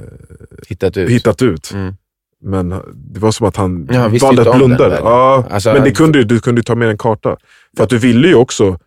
Hittat 0.67 0.97
ut. 0.97 1.09
hittat 1.09 1.41
ut. 1.41 1.71
Mm. 1.73 1.93
Men 2.41 2.69
det 2.95 3.19
var 3.19 3.31
som 3.31 3.47
att 3.47 3.55
han 3.55 3.87
Ja, 3.91 4.09
valde 4.21 4.49
att 4.51 4.57
blunda. 4.57 4.99
Ja, 4.99 5.45
Alltså, 5.49 5.73
men 5.73 5.83
det 5.83 5.91
kunde, 5.91 6.23
du 6.23 6.39
kunde 6.39 6.59
ju 6.59 6.63
ta 6.63 6.75
med 6.75 6.89
en 6.89 6.97
karta. 6.97 7.37
För 7.77 7.83
att 7.83 7.89
du 7.89 7.97
ville 7.97 8.27
ju 8.27 8.35
också 8.35 8.79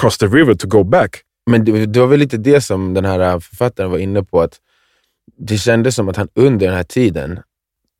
cross 0.00 0.18
the 0.18 0.26
river 0.26 0.54
to 0.54 0.68
go 0.68 0.84
back. 0.84 1.22
Men 1.50 1.64
det, 1.64 1.86
det 1.86 2.00
var 2.00 2.06
väl 2.06 2.18
lite 2.18 2.36
det 2.36 2.60
som 2.60 2.94
den 2.94 3.04
här 3.04 3.40
författaren 3.40 3.90
var 3.90 3.98
inne 3.98 4.22
på, 4.22 4.40
att 4.40 4.58
det 5.38 5.58
kändes 5.58 5.94
som 5.94 6.08
att 6.08 6.16
han 6.16 6.28
under 6.34 6.66
den 6.66 6.76
här 6.76 6.82
tiden 6.84 7.40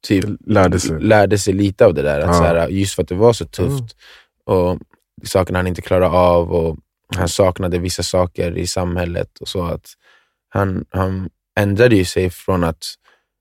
typ 0.07 0.25
Lärde 0.47 0.81
sig. 0.81 1.01
lärde 1.01 1.39
sig 1.39 1.55
lite 1.55 1.87
av 1.87 1.95
det 1.95 2.03
där. 2.03 2.21
Att 2.21 2.27
Ja. 2.27 2.33
så 2.33 2.43
här, 2.45 2.69
just 2.69 2.95
för 2.95 3.03
att 3.03 3.09
det 3.09 3.15
var 3.15 3.33
så 3.33 3.45
tufft 3.47 3.97
och 4.47 4.79
saker 5.25 5.55
han 5.55 5.67
inte 5.67 5.83
klarade 5.83 6.07
av 6.17 6.53
och 6.53 6.79
han 7.17 7.29
saknade 7.29 7.79
vissa 7.79 8.03
saker 8.03 8.59
i 8.59 8.67
samhället 8.67 9.39
och 9.41 9.49
så. 9.49 9.65
att 9.65 9.87
Han, 10.49 10.85
han 10.91 11.31
ändrade 11.57 11.97
ju 11.97 12.05
sig 12.05 12.31
från 12.31 12.65
att... 12.65 12.85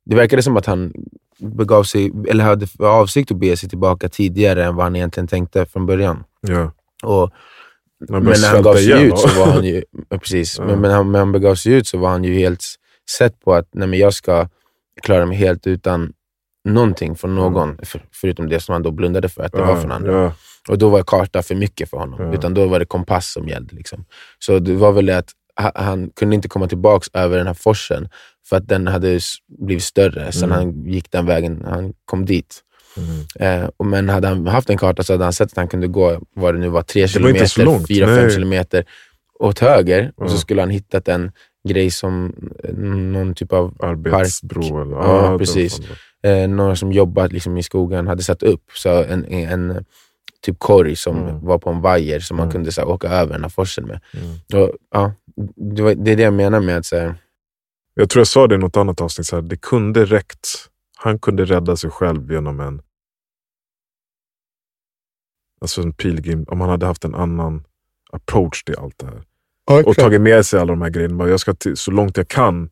Det 0.05 0.15
verkade 0.15 0.43
som 0.43 0.57
att 0.57 0.65
han 0.65 0.93
begav 1.39 1.83
sig, 1.83 2.11
eller 2.29 2.43
hade 2.43 2.67
för 2.67 2.83
avsikt 3.01 3.31
att 3.31 3.37
bege 3.37 3.57
sig 3.57 3.69
tillbaka 3.69 4.09
tidigare 4.09 4.65
än 4.65 4.75
vad 4.75 4.85
han 4.85 4.95
egentligen 4.95 5.27
tänkte 5.27 5.65
från 5.65 5.85
början. 5.85 6.23
Ja. 6.41 6.71
Och 7.03 7.31
men 8.09 8.23
när 8.23 8.49
han 8.53 8.61
gav 8.63 8.75
sig 8.75 9.03
ut 9.07 9.17
så 9.19 9.27
va? 9.27 9.45
var 9.45 9.51
han 9.53 9.65
ju... 9.65 9.83
Ja, 10.09 10.17
precis. 10.17 10.57
Ja. 10.57 10.65
Men, 10.65 10.81
men, 10.81 10.91
han, 10.91 11.11
men 11.11 11.19
han 11.19 11.31
begav 11.31 11.55
sig 11.55 11.73
ut 11.73 11.87
så 11.87 11.97
var 11.97 12.09
han 12.09 12.23
ju 12.23 12.33
helt 12.33 12.63
sett 13.17 13.39
på 13.39 13.53
att 13.53 13.67
nej, 13.71 13.87
men 13.87 13.99
jag 13.99 14.13
ska 14.13 14.47
klara 15.01 15.25
mig 15.25 15.37
helt 15.37 15.67
utan 15.67 16.13
någonting 16.65 17.15
från 17.15 17.35
någon, 17.35 17.77
för, 17.83 18.05
förutom 18.11 18.49
det 18.49 18.59
som 18.59 18.73
han 18.73 18.83
då 18.83 18.91
blundade 18.91 19.29
för 19.29 19.43
att 19.43 19.51
det 19.51 19.61
var 19.61 19.75
från 19.81 19.91
andra. 19.91 20.11
Ja, 20.23 20.33
Och 20.69 20.77
då 20.77 20.89
var 20.89 21.03
karta 21.03 21.41
för 21.43 21.55
mycket 21.55 21.89
för 21.89 21.97
honom, 21.97 22.21
Ja. 22.21 22.33
utan 22.33 22.53
då 22.53 22.67
var 22.67 22.79
det 22.79 22.85
kompass 22.85 23.31
som 23.33 23.47
gällde. 23.47 23.75
Liksom. 23.75 24.05
Så 24.39 24.59
det 24.59 24.73
var 24.73 24.91
väl 24.91 25.05
det 25.05 25.17
att 25.17 25.31
ha- 25.61 25.71
han 25.75 26.09
kunde 26.15 26.35
inte 26.35 26.47
komma 26.47 26.67
tillbaks 26.67 27.07
över 27.13 27.37
den 27.37 27.47
här 27.47 27.53
forsen, 27.53 28.09
för 28.49 28.57
att 28.57 28.67
den 28.67 28.87
hade 28.87 29.19
blivit 29.59 29.83
större 29.83 30.31
sen 30.31 30.51
Mm. 30.51 30.57
han 30.57 30.85
gick 30.85 31.11
den 31.11 31.25
vägen 31.25 31.63
han 31.65 31.93
kom 32.05 32.25
dit. 32.25 32.61
Mm. 32.97 33.63
Eh, 33.63 33.69
men 33.83 34.09
hade 34.09 34.27
han 34.27 34.47
haft 34.47 34.69
en 34.69 34.77
karta 34.77 35.03
så 35.03 35.13
hade 35.13 35.23
han 35.23 35.33
sett 35.33 35.51
att 35.51 35.57
han 35.57 35.67
kunde 35.67 35.87
gå, 35.87 36.21
vad 36.35 36.53
det 36.55 36.59
nu 36.59 36.69
var, 36.69 36.81
tre 36.81 37.07
kilometer, 37.07 37.65
långt, 37.65 37.87
fyra, 37.87 38.05
fem 38.07 38.15
nej. 38.15 38.31
kilometer 38.31 38.85
åt 39.39 39.59
höger 39.59 40.11
och 40.15 40.31
så 40.31 40.37
skulle 40.37 40.61
han 40.61 40.69
hittat 40.69 41.07
en 41.07 41.31
grej 41.69 41.91
som 41.91 42.33
eh, 42.63 42.73
någon 42.75 43.33
typ 43.35 43.53
av 43.53 43.75
Arbetsbro 43.79 44.81
eller... 44.81 44.95
Ja, 44.95 45.31
var 45.31 45.37
precis. 45.37 45.79
eh, 46.23 46.47
några 46.49 46.75
som 46.75 46.91
jobbat 46.91 47.31
liksom 47.31 47.57
i 47.57 47.63
skogen 47.63 48.07
hade 48.07 48.23
satt 48.23 48.43
upp. 48.43 48.63
Så 48.73 49.03
en, 49.03 49.25
en, 49.25 49.71
en 49.71 49.85
typ 50.45 50.59
korg 50.59 50.95
som 50.95 51.17
Mm. 51.17 51.45
var 51.45 51.57
på 51.57 51.69
en 51.69 51.81
vajer 51.81 52.19
som 52.19 52.37
man 52.37 52.43
Mm. 52.43 52.51
kunde 52.51 52.71
så 52.71 52.81
här, 52.81 52.87
åka 52.87 53.07
över 53.07 53.33
den 53.33 53.41
här 53.43 53.49
forsen 53.49 53.85
med. 53.85 53.99
Mm. 54.13 54.63
Och, 54.63 54.71
ja, 54.93 55.13
det, 55.75 55.81
var, 55.81 55.95
det 55.95 56.11
är 56.11 56.15
det 56.15 56.23
jag 56.23 56.33
menar 56.33 56.59
med 56.59 56.77
att 56.77 56.85
så 56.85 56.97
här, 56.97 57.15
Jag 57.93 58.09
tror 58.09 58.19
jag 58.19 58.27
sa 58.27 58.47
det 58.47 58.55
i 58.55 58.57
något 58.57 58.77
annat 58.77 59.01
avsnitt, 59.01 59.27
så 59.27 59.35
här, 59.35 59.43
det 59.43 59.57
kunde 59.61 60.05
räckt. 60.05 60.47
Han 61.01 61.19
kunde 61.19 61.45
rädda 61.45 61.75
sig 61.75 61.89
själv 61.89 62.31
genom 62.31 62.59
en 62.59 62.81
alltså 65.61 65.81
en 65.81 65.93
pilgrim, 65.93 66.45
om 66.47 66.61
han 66.61 66.69
hade 66.69 66.85
haft 66.85 67.05
en 67.05 67.15
annan 67.15 67.63
approach 68.11 68.63
till 68.63 68.75
allt 68.77 68.97
det 68.97 69.05
här. 69.05 69.23
Och 69.85 69.95
tagit 69.95 70.21
med 70.21 70.45
sig 70.45 70.59
alla 70.59 70.73
de 70.73 70.81
här 70.81 70.89
grejerna. 70.89 71.27
Jag 71.27 71.39
ska 71.39 71.53
till, 71.53 71.77
så 71.77 71.91
långt 71.91 72.17
jag 72.17 72.27
kan 72.27 72.69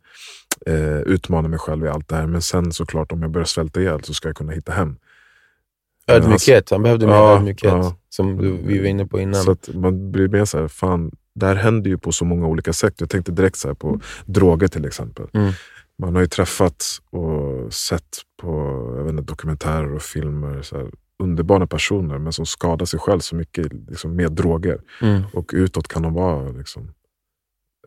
eh, 0.65 1.00
utmana 1.00 1.48
mig 1.48 1.60
själv 1.60 1.86
i 1.86 1.88
allt 1.88 2.07
det 2.07 2.15
här. 2.15 2.27
Men 2.27 2.41
sen 2.41 2.72
såklart, 2.72 3.12
om 3.12 3.22
jag 3.22 3.31
börjar 3.31 3.46
svälta 3.46 3.81
ihjäl 3.81 4.03
så 4.03 4.13
ska 4.13 4.29
jag 4.29 4.36
kunna 4.36 4.51
hitta 4.51 4.72
hem. 4.72 4.96
ödmjukhet. 6.07 6.69
Han 6.72 6.84
behövde 6.84 7.07
mer 7.07 7.13
Ja, 7.13 7.36
ödmjukhet, 7.36 7.72
ja. 7.72 7.96
som 8.10 8.38
du, 8.38 8.57
vi 8.57 8.79
var 8.79 8.86
inne 8.86 9.05
på 9.05 9.19
innan. 9.19 9.43
Så 9.43 9.55
man 9.74 10.12
blir 10.12 10.27
mer 10.27 10.46
så 10.46 10.60
här, 10.60 10.67
fan, 10.67 11.12
det 11.34 11.46
här 11.46 11.55
händer 11.55 11.89
ju 11.89 11.98
på 11.98 12.12
så 12.12 12.25
många 12.25 12.48
olika 12.48 12.74
sätt. 12.74 12.93
Jag 12.98 13.10
tänkte 13.10 13.31
direkt 13.31 13.57
så 13.57 13.67
här 13.67 13.75
på 13.75 14.00
droger 14.25 14.67
till 14.67 14.86
exempel. 14.86 15.27
Mm. 15.34 15.51
Man 16.01 16.16
har 16.16 16.22
ju 16.22 16.27
träffat 16.27 16.84
och 17.10 17.74
sett 17.74 18.18
på 18.42 18.48
jag 18.98 19.04
vet 19.04 19.12
inte, 19.12 19.24
dokumentärer 19.24 19.94
och 19.94 20.01
filmer 20.01 20.62
så 20.62 20.77
här, 20.77 20.92
underbara 21.20 21.68
personer 21.68 22.18
men 22.18 22.34
som 22.34 22.46
skadar 22.46 22.86
sig 22.86 23.00
själv 23.00 23.20
så 23.20 23.36
mycket 23.36 23.74
liksom, 23.74 24.16
med 24.16 24.32
droger. 24.32 24.82
Mm. 25.01 25.22
Och 25.34 25.51
utåt 25.54 25.88
kan 25.88 26.01
de 26.01 26.13
vara 26.13 26.50
liksom, 26.50 26.94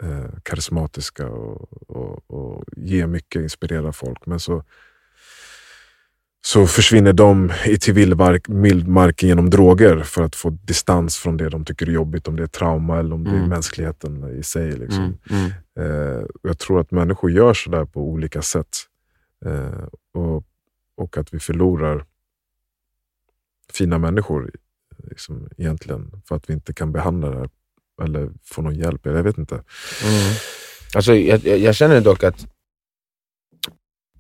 eh, 0.02 0.31
karismatiska 0.43 1.29
och, 1.29 1.90
och, 1.90 2.31
och 2.31 2.64
ge 2.76 3.07
mycket, 3.07 3.43
inspirera 3.43 3.93
folk. 3.93 4.26
Men 4.26 4.40
så, 4.40 4.64
så 6.42 6.66
försvinner 6.66 7.12
de 7.12 7.52
i 7.66 7.78
till 7.78 7.94
vildmark, 7.94 8.44
vildmarken 8.49 9.28
genom 9.28 9.50
droger 9.50 10.02
för 10.02 10.23
att 10.23 10.37
få 10.37 10.50
distans 10.50 11.16
från 11.16 11.37
det 11.37 11.49
de 11.49 11.64
tycker 11.64 11.87
är 11.87 11.90
jobbigt. 11.92 12.28
Om 12.28 12.37
det 12.37 12.42
är 12.42 12.47
trauma 12.47 12.99
eller 12.99 13.14
om 13.14 13.25
det 13.25 13.30
är 13.30 13.35
Mm. 13.35 13.49
mänskligheten 13.49 14.38
i 14.38 14.42
sig. 14.42 14.73
Liksom. 14.73 15.18
Mm. 15.30 15.50
Mm. 15.76 16.16
Eh, 16.20 16.25
jag 16.42 16.59
tror 16.59 16.80
att 16.80 16.90
människor 16.90 17.30
gör 17.30 17.54
sådär 17.54 17.85
på 17.85 18.00
olika 18.00 18.42
sätt. 18.42 18.76
Eh, 19.47 19.85
och, 20.20 20.44
och 20.94 21.16
att 21.18 21.35
vi 21.35 21.38
förlorar 21.38 22.04
fina 23.73 23.99
människor 23.99 24.50
liksom, 25.09 25.49
egentligen 25.56 26.23
för 26.28 26.37
att 26.37 26.50
vi 26.50 26.54
inte 26.54 26.73
kan 26.73 26.92
behandla 26.92 27.30
det 27.30 27.38
här 27.38 27.49
eller 28.02 28.30
få 28.44 28.62
någon 28.62 28.75
hjälp. 28.75 29.00
Jag 29.06 29.23
vet 29.23 29.38
inte. 29.38 29.54
Mm. 29.54 30.35
Alltså, 30.94 31.14
jag 31.14 31.47
jag 31.47 31.75
känner 31.75 32.00
dock 32.00 32.25
att, 32.25 32.47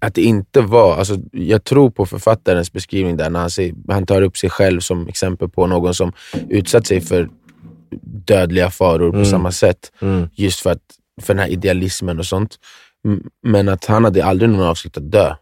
att 0.00 0.14
det 0.14 0.22
inte 0.22 0.60
var... 0.60 0.96
Alltså, 0.96 1.16
jag 1.32 1.64
tror 1.64 1.90
på 1.90 2.06
författarens 2.06 2.72
beskrivning 2.72 3.16
där 3.16 3.30
när 3.30 3.40
han, 3.40 3.50
säger, 3.50 3.74
han 3.88 4.06
tar 4.06 4.22
upp 4.22 4.36
sig 4.36 4.50
själv 4.50 4.80
som 4.80 5.08
exempel 5.08 5.48
på 5.48 5.66
någon 5.66 5.94
som 5.94 6.12
utsatt 6.48 6.86
sig 6.86 7.00
för 7.00 7.28
dödliga 8.26 8.70
faror 8.70 9.10
på 9.10 9.16
Mm. 9.16 9.26
samma 9.30 9.52
sätt. 9.52 9.92
Mm. 10.00 10.28
Just 10.34 10.60
för, 10.60 10.70
att, 10.70 10.82
för 11.22 11.34
den 11.34 11.42
här 11.42 11.48
idealismen 11.50 12.18
och 12.18 12.26
sånt. 12.26 12.56
Men 13.46 13.68
att 13.68 13.84
han 13.84 14.04
hade 14.04 14.24
aldrig 14.24 14.50
någon 14.50 14.66
avsikt 14.66 14.96
att 14.96 15.10
dö. 15.12 15.34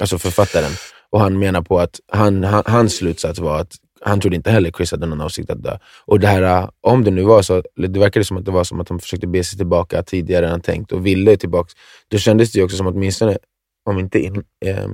Alltså 0.00 0.18
författaren. 0.18 0.70
Och 1.10 1.20
han 1.20 1.38
menar 1.38 1.62
på 1.62 1.80
att 1.80 2.00
han, 2.12 2.44
han, 2.44 2.62
hans 2.66 2.96
slutsats 2.96 3.38
var 3.38 3.58
att 3.60 3.72
han 4.04 4.20
trodde 4.20 4.36
inte 4.36 4.50
heller 4.50 4.70
Chris 4.70 4.90
hade 4.90 5.06
någon 5.06 5.20
avsikt 5.20 5.50
att 5.50 5.62
dö. 5.62 5.78
Och 6.06 6.20
det 6.20 6.26
här, 6.26 6.70
om 6.80 7.04
det 7.04 7.10
nu 7.10 7.22
var 7.22 7.42
så, 7.42 7.62
det 7.76 8.00
verkade 8.00 8.24
som 8.24 8.36
att 8.36 8.44
det 8.44 8.50
var 8.50 8.64
som 8.64 8.80
att 8.80 8.88
han 8.88 8.98
försökte 8.98 9.26
be 9.26 9.44
sig 9.44 9.56
tillbaka 9.58 10.02
tidigare 10.02 10.44
än 10.46 10.50
han 10.50 10.60
tänkt 10.60 10.92
och 10.92 11.06
ville 11.06 11.36
tillbaka. 11.36 11.70
Då 12.08 12.18
kändes 12.18 12.52
det 12.52 12.58
ju 12.58 12.64
också 12.64 12.76
som 12.76 12.86
att 12.86 12.94
åtminstone, 12.94 13.38
om 13.84 13.98
inte 13.98 14.18
in, 14.18 14.44
eh, 14.64 14.88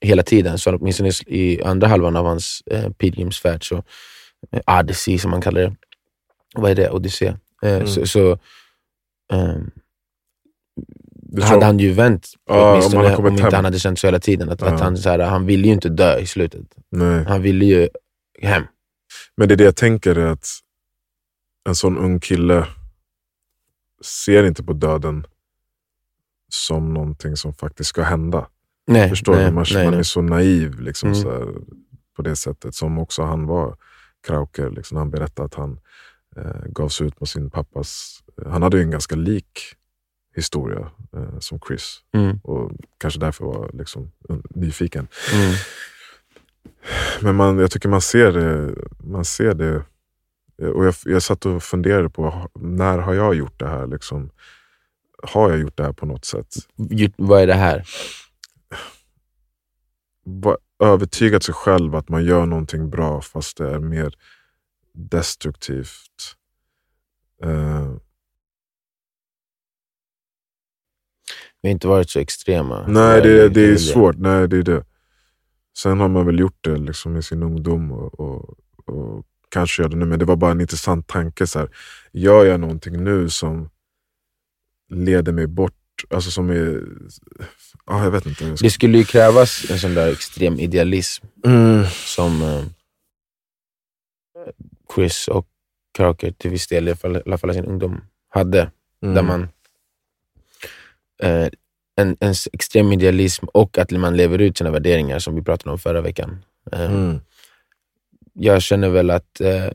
hela 0.00 0.22
tiden, 0.22 0.58
så 0.58 0.76
åtminstone 0.76 1.10
i 1.26 1.62
andra 1.62 1.88
halvan 1.88 2.16
av 2.16 2.26
hans 2.26 2.62
eh, 2.70 2.90
pilgrimsfärd, 2.90 3.68
så, 3.68 3.82
eh, 4.52 4.78
Odyssey 4.80 5.18
som 5.18 5.30
man 5.30 5.40
kallar 5.40 5.60
det. 5.60 5.76
Vad 6.54 6.70
är 6.70 6.74
det? 6.74 6.90
Odyssé. 6.90 7.26
Eh, 7.26 7.36
Mm. 7.76 7.86
Så, 7.86 8.06
så 8.06 8.38
ehm, 9.32 9.70
hade 11.42 11.64
han 11.64 11.78
ju 11.78 11.92
vänt, 11.92 12.28
om 12.50 12.56
han 12.56 12.70
åtminstone 12.72 13.10
om, 13.10 13.16
kommit 13.16 13.30
inte 13.30 13.42
hem. 13.42 13.52
han 13.52 13.64
hade 13.64 13.78
känt 13.78 13.98
så 13.98 14.06
hela 14.06 14.20
tiden. 14.20 14.50
Att, 14.50 14.60
Ja. 14.60 14.66
att 14.66 14.80
han, 14.80 14.96
så 14.96 15.08
här, 15.10 15.18
han 15.18 15.46
ville 15.46 15.66
ju 15.66 15.72
inte 15.72 15.88
dö 15.88 16.18
i 16.18 16.26
slutet. 16.26 16.60
Nej. 16.90 17.24
Han 17.24 17.42
ville 17.42 17.64
ju 17.64 17.88
hem. 18.42 18.62
Men 19.36 19.48
det 19.48 19.54
är 19.54 19.56
det 19.56 19.64
jag 19.64 19.76
tänker 19.76 20.16
är 20.16 20.26
att 20.26 20.46
en 21.68 21.74
sån 21.74 21.98
ung 21.98 22.20
kille 22.20 22.66
ser 24.04 24.44
inte 24.44 24.62
på 24.64 24.72
döden 24.72 25.26
som 26.48 26.94
någonting 26.94 27.36
som 27.36 27.54
faktiskt 27.54 27.90
ska 27.90 28.02
hända. 28.02 28.48
Nej, 28.86 29.08
Förstår 29.08 29.34
nej, 29.34 29.44
du? 29.44 29.50
Man, 29.50 29.64
nej, 29.74 29.84
man 29.84 29.94
är 29.94 30.02
så 30.02 30.22
naiv 30.22 30.80
liksom, 30.80 31.08
Mm. 31.08 31.22
så 31.22 31.30
här, 31.30 31.54
på 32.16 32.22
det 32.22 32.36
sättet. 32.36 32.74
Som 32.74 32.98
också 32.98 33.22
han 33.22 33.46
var, 33.46 33.76
Krauker. 34.26 34.70
Liksom, 34.70 34.96
han 34.96 35.10
berättade 35.10 35.46
att 35.46 35.54
han 35.54 35.78
eh, 36.36 36.64
gav 36.66 36.88
sig 36.88 37.06
ut 37.06 37.20
med 37.20 37.28
sin 37.28 37.50
pappas... 37.50 38.20
Han 38.46 38.62
hade 38.62 38.76
ju 38.76 38.82
en 38.82 38.90
ganska 38.90 39.16
lik 39.16 39.60
historia 40.34 40.90
eh, 41.16 41.38
som 41.38 41.60
Chris. 41.68 41.98
Mm, 42.14 42.38
Och 42.42 42.72
kanske 42.98 43.20
därför 43.20 43.44
var 43.44 43.70
liksom, 43.72 44.12
nyfiken. 44.50 45.08
mm, 45.34 45.54
Men 47.20 47.34
man, 47.34 47.58
jag 47.58 47.70
tycker 47.70 47.88
man 47.88 48.00
ser 48.00 48.32
det. 48.32 48.74
Man 49.04 49.24
ser 49.24 49.54
det 49.54 49.82
och 50.74 50.86
jag, 50.86 50.94
jag 51.04 51.22
satt 51.22 51.46
och 51.46 51.62
funderade 51.62 52.10
på, 52.10 52.50
när 52.54 52.98
har 52.98 53.14
jag 53.14 53.34
gjort 53.34 53.58
det 53.58 53.68
här? 53.68 53.86
Liksom, 53.86 54.30
har 55.22 55.50
jag 55.50 55.58
gjort 55.60 55.76
det 55.76 55.82
här 55.84 55.92
på 55.92 56.06
något 56.06 56.24
sätt? 56.24 56.54
Ju- 56.90 57.12
Vad 57.16 57.42
är 57.42 57.46
det 57.46 57.54
här? 57.54 57.84
Övertygat 60.82 61.42
sig 61.42 61.54
själv 61.54 61.94
att 61.94 62.08
man 62.08 62.24
gör 62.24 62.46
någonting 62.46 62.90
bra 62.90 63.20
fast 63.20 63.56
det 63.56 63.70
är 63.70 63.78
mer 63.78 64.14
destruktivt. 64.92 66.36
Eh, 67.42 67.92
Vi 71.60 71.68
har 71.68 71.72
inte 71.72 71.88
varit 71.88 72.10
så 72.10 72.18
extrema. 72.18 72.86
nej, 72.88 73.22
det, 73.22 73.48
det 73.48 73.60
är 73.60 73.68
väl 73.68 73.78
svårt. 73.78 74.16
Nej, 74.18 74.48
det 74.48 74.56
är 74.58 74.62
det. 74.62 74.84
Sen 75.78 76.00
har 76.00 76.08
man 76.08 76.26
väl 76.26 76.38
gjort 76.38 76.58
det 76.60 76.76
liksom 76.76 77.16
i 77.16 77.22
sin 77.22 77.42
ungdom 77.42 77.92
och, 77.92 78.20
och, 78.20 78.54
och 78.86 79.24
kanske 79.48 79.82
gör 79.82 79.88
det 79.88 79.96
nu. 79.96 80.04
Men 80.06 80.18
det 80.18 80.24
var 80.24 80.36
bara 80.36 80.50
en 80.50 80.60
intressant 80.60 81.06
tanke. 81.06 81.46
Så 81.46 81.58
här, 81.58 81.70
gör 82.12 82.44
jag 82.44 82.60
någonting 82.60 83.04
nu 83.04 83.28
som 83.28 83.70
leder 84.90 85.32
mig 85.32 85.46
bort? 85.46 85.72
Alltså 86.10 86.30
som 86.30 86.50
är... 86.50 86.82
Ja, 87.86 88.04
jag 88.04 88.10
vet 88.10 88.26
inte. 88.26 88.44
jag 88.44 88.58
ska- 88.58 88.66
Det 88.66 88.70
skulle 88.70 88.98
ju 88.98 89.04
krävas 89.04 89.70
en 89.70 89.78
sån 89.78 89.94
där 89.94 90.12
extrem 90.12 90.60
idealism 90.60 91.26
Mm, 91.44 91.84
som 91.90 92.42
eh, 92.42 92.64
Chris 94.94 95.28
och 95.28 95.46
Kraker 95.96 96.30
till 96.32 96.50
viss 96.50 96.66
del, 96.68 96.88
i 96.88 96.90
alla 96.90 96.96
fall, 96.96 97.16
i 97.16 97.22
alla 97.26 97.38
fall 97.38 97.54
sin 97.54 97.64
ungdom, 97.64 98.00
hade. 98.28 98.70
mm, 99.02 99.14
Där 99.14 99.22
man 99.22 99.42
eh, 101.22 101.48
en, 101.96 102.16
en 102.20 102.34
extrem 102.52 102.92
idealism 102.92 103.44
och 103.52 103.78
att 103.78 103.90
man 103.90 104.16
lever 104.16 104.38
ut 104.38 104.58
sina 104.58 104.70
värderingar, 104.70 105.18
som 105.18 105.34
vi 105.34 105.42
pratade 105.42 105.70
om 105.70 105.78
förra 105.78 106.00
veckan. 106.00 106.44
Eh, 106.72 106.80
Mm. 106.94 107.20
Jag 108.38 108.62
känner 108.62 108.88
väl 108.88 109.10
att, 109.10 109.40
eh, 109.40 109.66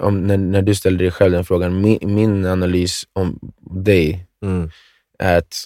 om, 0.00 0.26
när, 0.26 0.36
när 0.36 0.62
du 0.62 0.74
ställer 0.74 0.98
dig 0.98 1.10
själv 1.10 1.32
den 1.32 1.44
frågan, 1.44 1.80
min, 1.80 1.98
min 2.02 2.46
analys 2.46 3.04
om 3.12 3.38
dig 3.84 4.26
Mm. 4.44 4.70
är 5.18 5.38
att 5.38 5.64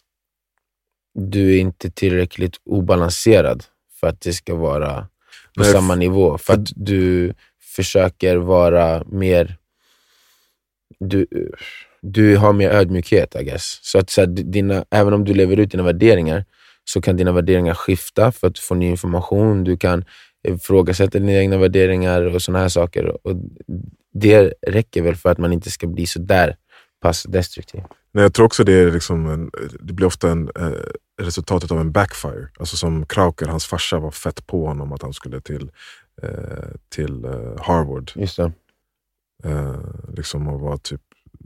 du 1.14 1.54
är 1.54 1.58
inte 1.58 1.90
tillräckligt 1.90 2.56
obalanserad 2.64 3.64
för 4.00 4.06
att 4.06 4.20
det 4.20 4.32
ska 4.32 4.54
vara 4.54 5.00
på 5.56 5.62
Nej, 5.62 5.72
samma 5.72 5.94
nivå. 5.94 6.38
För 6.38 6.52
att 6.52 6.68
du 6.76 7.34
försöker 7.76 8.36
vara 8.36 9.04
mer... 9.04 9.56
Du, 11.00 11.26
du 12.02 12.36
har 12.36 12.52
mer 12.52 12.70
ödmjukhet, 12.70 13.36
I 13.40 13.44
guess. 13.44 13.78
Så 13.82 13.98
att, 13.98 14.10
så 14.10 14.22
att 14.22 14.52
dina, 14.52 14.84
även 14.90 15.12
om 15.12 15.24
du 15.24 15.34
lever 15.34 15.56
ut 15.56 15.70
dina 15.70 15.82
värderingar, 15.82 16.44
så 16.84 17.00
kan 17.00 17.16
dina 17.16 17.32
värderingar 17.32 17.74
skifta 17.74 18.32
för 18.32 18.46
att 18.46 18.54
du 18.54 18.60
får 18.60 18.74
ny 18.74 18.86
information. 18.86 19.64
Du 19.64 19.76
kan 19.76 20.04
ifrågasätta 20.48 21.18
dina 21.18 21.32
egna 21.32 21.58
värderingar 21.58 22.22
och 22.22 22.42
såna 22.42 22.58
här 22.58 22.68
saker. 22.68 23.26
Och 23.26 23.36
det 24.20 24.54
räcker 24.66 25.02
väl 25.02 25.16
för 25.16 25.30
att 25.30 25.38
man 25.38 25.52
inte 25.52 25.70
ska 25.70 25.86
bli 25.86 26.06
så 26.06 26.18
där 26.18 26.56
pass 27.00 27.22
destruktiv. 27.22 27.82
Nej, 28.12 28.22
jag 28.22 28.34
tror 28.34 28.46
också 28.46 28.64
det, 28.64 28.72
är 28.72 28.90
liksom 28.90 29.26
en, 29.26 29.50
det 29.80 29.92
blir 29.92 30.06
ofta 30.06 30.30
en, 30.30 30.50
eh, 30.56 30.72
resultatet 31.22 31.70
av 31.70 31.80
en 31.80 31.92
backfire. 31.92 32.48
Alltså 32.58 32.76
som 32.76 33.06
Krauker, 33.06 33.46
hans 33.46 33.66
farsa 33.66 33.98
var 33.98 34.10
fett 34.10 34.46
på 34.46 34.66
honom 34.66 34.92
att 34.92 35.02
han 35.02 35.12
skulle 35.12 35.40
till, 35.40 35.70
eh, 36.22 36.68
till 36.88 37.24
eh, 37.24 37.60
Harvard. 37.60 38.12
Just 38.14 38.36
det. 38.36 38.52
Eh, 39.44 39.80
liksom 40.16 40.48
och 40.48 40.60
var 40.60 40.76
typ 40.76 41.00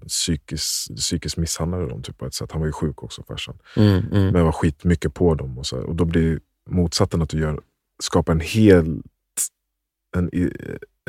psykiskt, 0.09 0.97
psykiskt 0.97 1.37
misshandlade 1.37 1.89
dem 1.89 2.03
typ, 2.03 2.19
på 2.19 2.27
ett 2.27 2.35
sätt. 2.35 2.53
Han 2.53 2.61
var 2.61 2.67
ju 2.67 2.73
sjuk 2.73 3.03
också 3.03 3.23
farsan. 3.23 3.59
Mm, 3.77 3.99
mm. 4.13 4.33
Men 4.33 4.45
var 4.45 4.53
skitmycket 4.53 5.15
på 5.15 5.35
dem. 5.35 5.59
Och, 5.59 5.67
så, 5.67 5.77
här. 5.77 5.85
och 5.85 5.97
då 5.97 6.05
blir 6.05 6.41
motsatsen 6.71 7.23
att 7.23 7.29
du 7.29 7.41
gör, 7.41 7.61
skapar 8.03 8.33
en 8.33 8.41
helt, 8.41 9.05
en, 10.17 10.31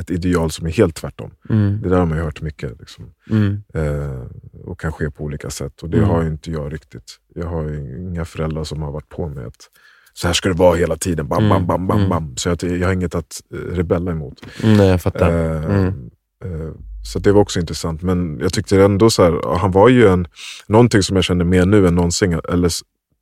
ett 0.01 0.11
ideal 0.11 0.51
som 0.51 0.67
är 0.67 0.71
helt 0.71 0.95
tvärtom. 0.95 1.31
Mm, 1.49 1.81
Det 1.81 1.89
där 1.89 1.97
har 1.97 2.05
man 2.05 2.17
ju 2.17 2.23
hört 2.23 2.41
mycket. 2.41 2.79
Liksom. 2.79 3.13
mm, 3.29 3.63
Eh, 3.73 4.21
och 4.65 4.79
kan 4.79 4.91
ske 4.91 5.11
på 5.11 5.23
olika 5.23 5.49
sätt. 5.49 5.81
Och 5.81 5.89
det 5.89 5.97
Mm. 5.97 6.09
har 6.09 6.21
ju 6.23 6.27
inte 6.29 6.51
jag 6.51 6.73
riktigt. 6.73 7.19
Jag 7.35 7.47
har 7.47 7.63
ju 7.63 7.97
inga 7.99 8.25
föräldrar 8.25 8.63
som 8.63 8.81
har 8.81 8.91
varit 8.91 9.09
på 9.09 9.29
mig 9.29 9.45
att 9.45 9.69
så 10.13 10.27
här 10.27 10.33
ska 10.33 10.49
det 10.49 10.55
vara 10.55 10.75
hela 10.75 10.95
tiden. 10.95 11.27
Bam, 11.27 11.49
bam, 11.49 11.55
Mm, 11.57 11.67
bam, 11.67 11.87
bam, 11.87 11.97
mm. 11.97 12.09
bam. 12.09 12.37
Så 12.37 12.49
jag, 12.49 12.63
jag 12.63 12.87
har 12.87 12.93
inget 12.93 13.15
att 13.15 13.41
eh, 13.53 13.57
rebella 13.57 14.11
emot. 14.11 14.41
mm, 14.63 14.77
nej, 14.77 14.87
jag 14.87 15.01
fattar. 15.01 15.29
Eh, 15.31 15.85
eh, 15.87 16.71
så 17.05 17.19
det 17.19 17.31
var 17.31 17.41
också 17.41 17.59
intressant. 17.59 18.01
Men 18.01 18.39
jag 18.39 18.53
tyckte 18.53 18.83
ändå 18.83 19.09
så 19.09 19.23
här, 19.23 19.57
han 19.57 19.71
var 19.71 19.89
ju 19.89 20.07
en, 20.07 20.27
någonting 20.67 21.03
som 21.03 21.15
jag 21.15 21.25
kände 21.25 21.45
mer 21.45 21.65
nu 21.65 21.87
än 21.87 21.95
någonsin, 21.95 22.39
eller 22.49 22.71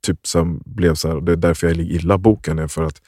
typ 0.06 0.28
som 0.28 0.62
blev 0.66 0.96
så 0.96 1.08
här, 1.08 1.22
det 1.22 1.32
är 1.32 1.36
därför 1.36 1.68
jag 1.68 1.76
gillar 1.78 2.18
boken, 2.18 2.60
är 2.60 2.68
för 2.68 2.84
att 2.84 3.02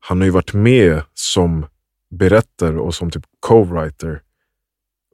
han 0.00 0.18
har 0.18 0.24
ju 0.24 0.30
varit 0.30 0.52
med 0.54 1.02
som 1.14 1.66
berättare 2.10 2.78
och 2.78 2.94
som 2.94 3.10
typ 3.10 3.24
co-writer 3.46 4.20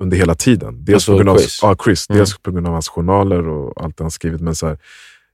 under 0.01 0.17
hela 0.17 0.35
tiden. 0.35 0.85
Dels 0.85 0.95
Alltså 0.95 1.13
på 1.13 1.17
grund 1.17 1.29
av, 1.29 1.37
Chris? 1.37 1.59
Ja, 1.63 1.77
Chris. 1.85 2.11
Mm. 2.11 2.19
Dels 2.19 2.39
på 2.39 2.51
grund 2.51 2.67
av 2.67 2.73
hans 2.73 2.89
journaler 2.89 3.49
och 3.49 3.83
allt 3.85 4.01
han 4.01 4.11
skrivit. 4.11 4.41
Men 4.41 4.55
så 4.55 4.67
här, 4.67 4.79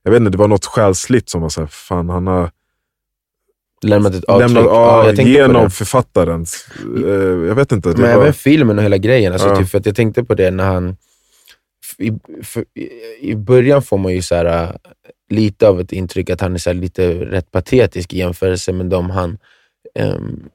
jag 0.03 0.11
vet 0.11 0.19
inte, 0.19 0.31
det 0.31 0.37
var 0.37 0.47
något 0.47 0.65
själsligt 0.65 1.29
som 1.29 1.41
var 1.41 1.49
så 1.49 1.61
här, 1.61 1.67
fan 1.67 2.09
han 2.09 2.27
har 2.27 2.51
Lämnat 3.81 4.13
ett 4.15 4.23
avtryck. 4.23 4.49
lämnat 4.55 4.71
Ja, 4.73 5.13
ja, 5.17 5.23
genom 5.23 5.71
författarens... 5.71 6.67
Eh, 7.05 7.11
jag 7.47 7.55
vet 7.55 7.71
inte. 7.71 7.89
Det 7.89 8.01
Men 8.01 8.15
var, 8.15 8.21
även 8.21 8.33
filmen 8.33 8.77
och 8.77 8.83
hela 8.83 8.97
grejen. 8.97 9.33
Alltså, 9.33 9.47
Ja. 9.47 9.57
typ, 9.57 9.69
för 9.69 9.77
att 9.77 9.85
jag 9.85 9.95
tänkte 9.95 10.23
på 10.23 10.35
det 10.35 10.51
när 10.51 10.65
han... 10.65 10.97
I, 11.97 12.11
för, 12.43 12.65
i, 13.21 13.35
början 13.35 13.81
får 13.81 13.97
man 13.97 14.13
ju 14.13 14.21
så 14.21 14.35
här, 14.35 14.45
äh, 14.45 14.69
lite 15.29 15.67
av 15.67 15.79
ett 15.81 15.91
intryck 15.91 16.29
att 16.29 16.41
han 16.41 16.53
är 16.53 16.57
så 16.57 16.73
lite 16.73 17.13
rätt 17.13 17.51
patetisk 17.51 18.13
i 18.13 18.17
jämförelse 18.17 18.71
med 18.73 18.85
de 18.85 19.09
han 19.09 19.37
um, 19.99 20.49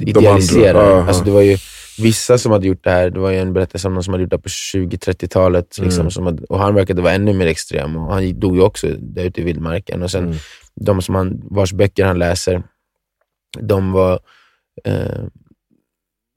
idealiserar. 0.00 0.80
andra, 0.84 0.96
ja, 0.96 1.06
alltså, 1.08 1.24
det 1.24 1.30
var 1.30 1.42
ju 1.42 1.56
vissa 1.98 2.38
som 2.38 2.52
hade 2.52 2.66
gjort 2.66 2.84
det 2.84 2.90
här. 2.90 3.10
Det 3.10 3.20
var 3.20 3.30
ju 3.30 3.38
en 3.38 3.52
berättelse 3.52 3.88
om 3.88 3.94
någon 3.94 4.04
som 4.04 4.12
hade 4.14 4.22
gjort 4.22 4.30
det 4.30 4.38
på 4.38 4.48
20-30-talet. 4.48 5.78
Liksom, 5.78 6.00
Mm. 6.00 6.10
som 6.10 6.26
hade, 6.26 6.44
och 6.44 6.58
han 6.58 6.74
verkade 6.74 7.02
vara 7.02 7.12
ännu 7.12 7.32
mer 7.32 7.46
extrem. 7.46 7.96
Och 7.96 8.14
han 8.14 8.40
dog 8.40 8.56
ju 8.56 8.62
också 8.62 8.86
där 8.98 9.24
ute 9.24 9.40
i 9.40 9.44
vildmarken. 9.44 10.02
Och 10.02 10.10
sen 10.10 10.24
Mm. 10.24 10.36
de 10.74 11.02
som 11.02 11.14
han, 11.14 11.40
vars 11.44 11.72
böcker 11.72 12.04
han 12.04 12.18
läser, 12.18 12.62
de 13.60 13.92
var, 13.92 14.20
eh, 14.84 15.22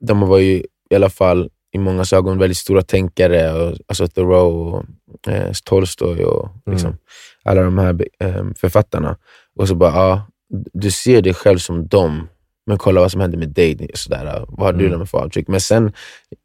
de 0.06 0.20
var 0.20 0.38
ju 0.38 0.64
i 0.90 0.96
alla 0.96 1.10
fall 1.10 1.50
i 1.72 1.78
många 1.78 2.06
ögon 2.14 2.38
väldigt 2.38 2.58
stora 2.58 2.82
tänkare. 2.82 3.54
Och, 3.54 3.78
alltså 3.88 4.08
Thoreau 4.08 4.84
och 5.14 5.28
eh, 5.28 5.52
Tolstoj 5.64 6.24
och 6.26 6.50
liksom, 6.66 6.88
Mm. 6.90 7.00
alla 7.44 7.62
de 7.62 7.78
här 7.78 8.06
eh, 8.20 8.44
författarna. 8.58 9.18
Och 9.56 9.68
så 9.68 9.76
bara, 9.76 9.92
ja, 9.92 10.28
du 10.74 10.92
ser 10.92 11.22
dig 11.22 11.34
själv 11.34 11.58
som 11.58 11.88
dem, 11.88 12.28
men 12.66 12.78
kolla 12.78 13.02
vad 13.02 13.12
som 13.12 13.22
händer 13.22 13.38
med 13.38 13.50
dig. 13.50 13.90
Sådär, 13.94 14.46
vad 14.48 14.60
har 14.66 14.74
du 14.74 14.80
Mm. 14.80 14.92
lämnat 14.92 15.10
för 15.10 15.18
avtryck? 15.18 15.48
Men 15.48 15.62
sen, 15.62 15.94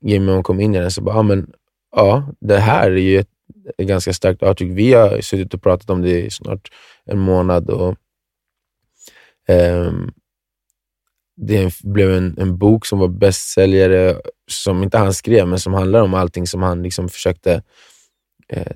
Jimmy 0.05 0.33
hon 0.33 0.43
kom 0.43 0.61
in 0.61 0.75
i 0.75 0.79
den, 0.79 0.91
så 0.91 1.03
bara, 1.03 1.15
ja, 1.17 1.23
men, 1.23 1.53
ja, 1.97 2.33
det 2.41 2.59
här 2.59 2.91
är 2.91 2.97
ju 2.97 3.19
ett, 3.19 3.29
ett 3.79 3.89
ganska 3.89 4.13
starkt 4.13 4.43
avtryck. 4.43 4.71
Vi 4.73 4.93
har 4.93 5.21
suttit 5.21 5.55
och 5.55 5.63
pratat 5.63 5.91
om 5.91 6.03
det 6.03 6.23
i 6.23 6.31
snart 6.31 6.69
en 7.05 7.19
månad. 7.19 7.71
och 7.71 7.97
ehm, 9.49 10.11
Det 11.37 11.81
blev 11.83 12.13
en, 12.15 12.35
en 12.39 12.59
bok 12.59 12.87
som 12.87 12.99
var 12.99 13.09
bästsäljare, 13.09 14.17
som 14.51 14.83
inte 14.83 14.99
han 14.99 15.15
skrev, 15.15 15.49
men 15.49 15.59
som 15.59 15.75
handlar 15.75 16.03
om 16.03 16.15
allting 16.15 16.47
som 16.47 16.63
han 16.63 16.83
liksom 16.83 17.09
försökte 17.09 17.63
eh, 18.49 18.73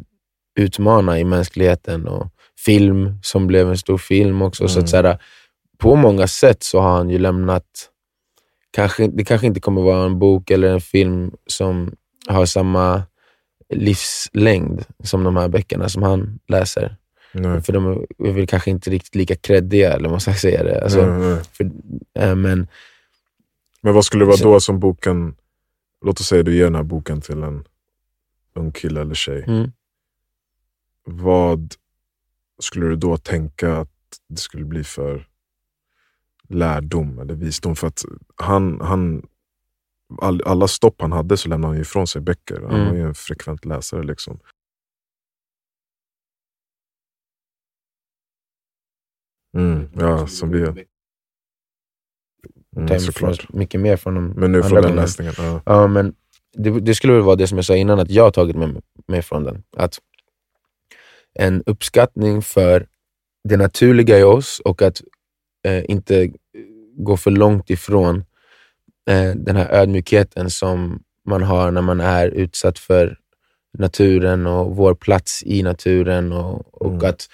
utmana 0.60 1.18
i 1.18 1.24
mänskligheten. 1.24 2.08
Och 2.08 2.28
film 2.64 3.18
som 3.22 3.46
blev 3.46 3.68
en 3.70 3.78
stor 3.78 3.98
film 3.98 4.42
också. 4.42 4.68
Så 4.68 4.78
Mm. 4.78 4.84
att, 4.84 4.90
så 4.90 4.96
här, 4.96 5.18
på 5.78 5.96
många 5.96 6.26
sätt 6.26 6.62
så 6.62 6.80
har 6.80 6.96
han 6.96 7.10
ju 7.10 7.18
lämnat... 7.18 7.90
Kanske, 8.70 9.06
det 9.08 9.24
kanske 9.24 9.46
inte 9.46 9.60
kommer 9.60 9.82
vara 9.82 10.04
en 10.06 10.18
bok 10.18 10.50
eller 10.50 10.68
en 10.68 10.80
film 10.80 11.32
som 11.46 11.94
har 12.28 12.46
samma 12.46 13.02
livslängd 13.74 14.84
som 15.04 15.24
de 15.24 15.36
här 15.36 15.48
böckerna 15.48 15.88
som 15.88 16.02
han 16.02 16.38
läser. 16.48 16.96
Nej. 17.32 17.62
För 17.62 17.72
de 17.72 18.06
är 18.18 18.32
väl 18.32 18.46
kanske 18.46 18.70
inte 18.70 18.90
riktigt 18.90 19.14
lika 19.14 19.34
kreddiga, 19.36 19.92
eller 19.92 20.08
måste 20.08 20.30
jag 20.30 20.38
säga 20.46 20.64
det. 20.64 20.82
Alltså, 20.84 21.06
nej, 21.06 21.28
nej. 21.34 21.42
för, 21.52 21.64
eh, 22.18 22.34
men 22.34 22.66
Men 23.80 23.94
vad 23.94 24.04
skulle 24.04 24.22
det 24.22 24.26
vara 24.26 24.36
Så- 24.36 24.44
då 24.44 24.60
som 24.60 24.78
boken... 24.80 25.36
Låt 26.04 26.20
oss 26.20 26.26
säga 26.26 26.42
du 26.42 26.56
ger 26.56 26.64
den 26.64 26.74
här 26.74 26.82
boken 26.82 27.20
till 27.20 27.42
en 27.42 27.64
ung 28.54 28.72
kille 28.72 29.00
eller 29.00 29.14
tjej. 29.14 29.44
mm, 29.46 29.72
Vad 31.04 31.74
skulle 32.60 32.86
du 32.86 32.96
då 32.96 33.16
tänka 33.16 33.76
att 33.76 33.90
det 34.28 34.36
skulle 34.36 34.64
bli 34.64 34.84
för 34.84 35.26
lärdom 36.54 37.18
eller 37.18 37.34
visdom? 37.34 37.76
För 37.76 37.86
att 37.86 38.04
han, 38.36 38.80
han, 38.80 39.26
all, 40.20 40.42
alla 40.46 40.68
stopp 40.68 41.00
han 41.00 41.12
hade 41.12 41.36
så 41.36 41.48
lämnade 41.48 41.74
han 41.74 41.80
ifrån 41.82 42.06
sig 42.06 42.20
böcker. 42.22 42.60
Han 42.60 42.74
Mm. 42.74 42.86
var 42.88 42.94
ju 42.94 43.02
en 43.02 43.14
frekvent 43.14 43.64
läsare. 43.64 44.02
liksom. 44.02 44.38
Mm, 49.56 49.88
ja, 49.94 50.26
som 50.26 50.50
vi 50.50 50.64
ta 50.64 50.74
Mm, 52.76 53.00
såklart. 53.00 53.52
mycket 53.52 53.80
mer 53.80 53.96
från 53.96 54.14
de 54.14 54.28
Men 54.28 54.52
nu 54.52 54.62
från 54.62 54.82
den 54.82 54.96
läsningen. 54.96 55.34
Ja. 55.38 55.62
Ja, 55.66 55.86
men 55.86 56.14
det, 56.52 56.80
det 56.80 56.94
skulle 56.94 57.12
väl 57.12 57.22
vara 57.22 57.36
det 57.36 57.46
som 57.46 57.58
jag 57.58 57.64
sa 57.64 57.76
innan, 57.76 57.98
att 58.00 58.10
jag 58.10 58.24
har 58.24 58.30
tagit 58.30 58.56
med 58.56 58.82
mig 59.06 59.22
från 59.22 59.44
den. 59.44 59.62
Att 59.76 59.98
en 61.34 61.62
uppskattning 61.66 62.42
för 62.42 62.86
det 63.48 63.56
naturliga 63.56 64.18
i 64.18 64.22
oss 64.22 64.60
och 64.64 64.82
att 64.82 65.02
eh, 65.66 65.84
inte 65.90 66.32
gå 66.96 67.16
för 67.16 67.30
långt 67.30 67.70
ifrån 67.70 68.24
eh, 69.10 69.30
den 69.30 69.56
här 69.56 69.72
ödmjukheten 69.72 70.50
som 70.50 71.02
man 71.28 71.42
har 71.42 71.70
när 71.70 71.82
man 71.82 72.00
är 72.00 72.28
utsatt 72.28 72.78
för 72.78 73.18
naturen 73.78 74.46
och 74.46 74.76
vår 74.76 74.94
plats 74.94 75.42
i 75.46 75.62
naturen. 75.62 76.32
Och, 76.32 76.82
och 76.82 76.92
Mm. 76.92 77.08
att 77.08 77.28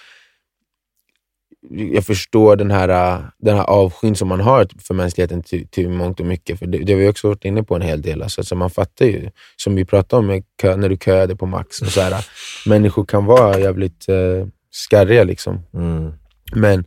jag 1.69 2.05
förstår 2.05 2.55
den 2.55 2.71
här, 2.71 3.23
den 3.37 3.57
här 3.57 3.63
avskyn 3.63 4.15
som 4.15 4.27
man 4.27 4.39
har 4.39 4.67
för 4.79 4.93
mänskligheten 4.93 5.43
till, 5.43 5.67
till 5.67 5.89
mångt 5.89 6.19
och 6.19 6.25
mycket. 6.25 6.59
För 6.59 6.65
det, 6.67 6.77
det 6.77 6.93
har 6.93 6.99
vi 6.99 7.07
också 7.07 7.27
varit 7.27 7.45
inne 7.45 7.63
på 7.63 7.75
en 7.75 7.81
hel 7.81 8.01
del. 8.01 8.21
Alltså, 8.21 8.43
så 8.43 8.55
man 8.55 8.69
fattar 8.69 9.05
ju, 9.05 9.29
som 9.55 9.75
vi 9.75 9.85
pratade 9.85 10.19
om 10.33 10.43
kö, 10.61 10.75
när 10.75 10.89
du 10.89 10.97
köade 10.97 11.35
på 11.35 11.45
Max, 11.45 11.81
och 11.81 11.87
så 11.87 12.01
här, 12.01 12.25
människor 12.65 13.05
kan 13.05 13.25
vara 13.25 13.59
jävligt 13.59 14.09
eh, 14.09 14.47
skarriga. 14.71 15.23
Liksom. 15.23 15.59
Mm. 15.73 16.13
Men 16.55 16.85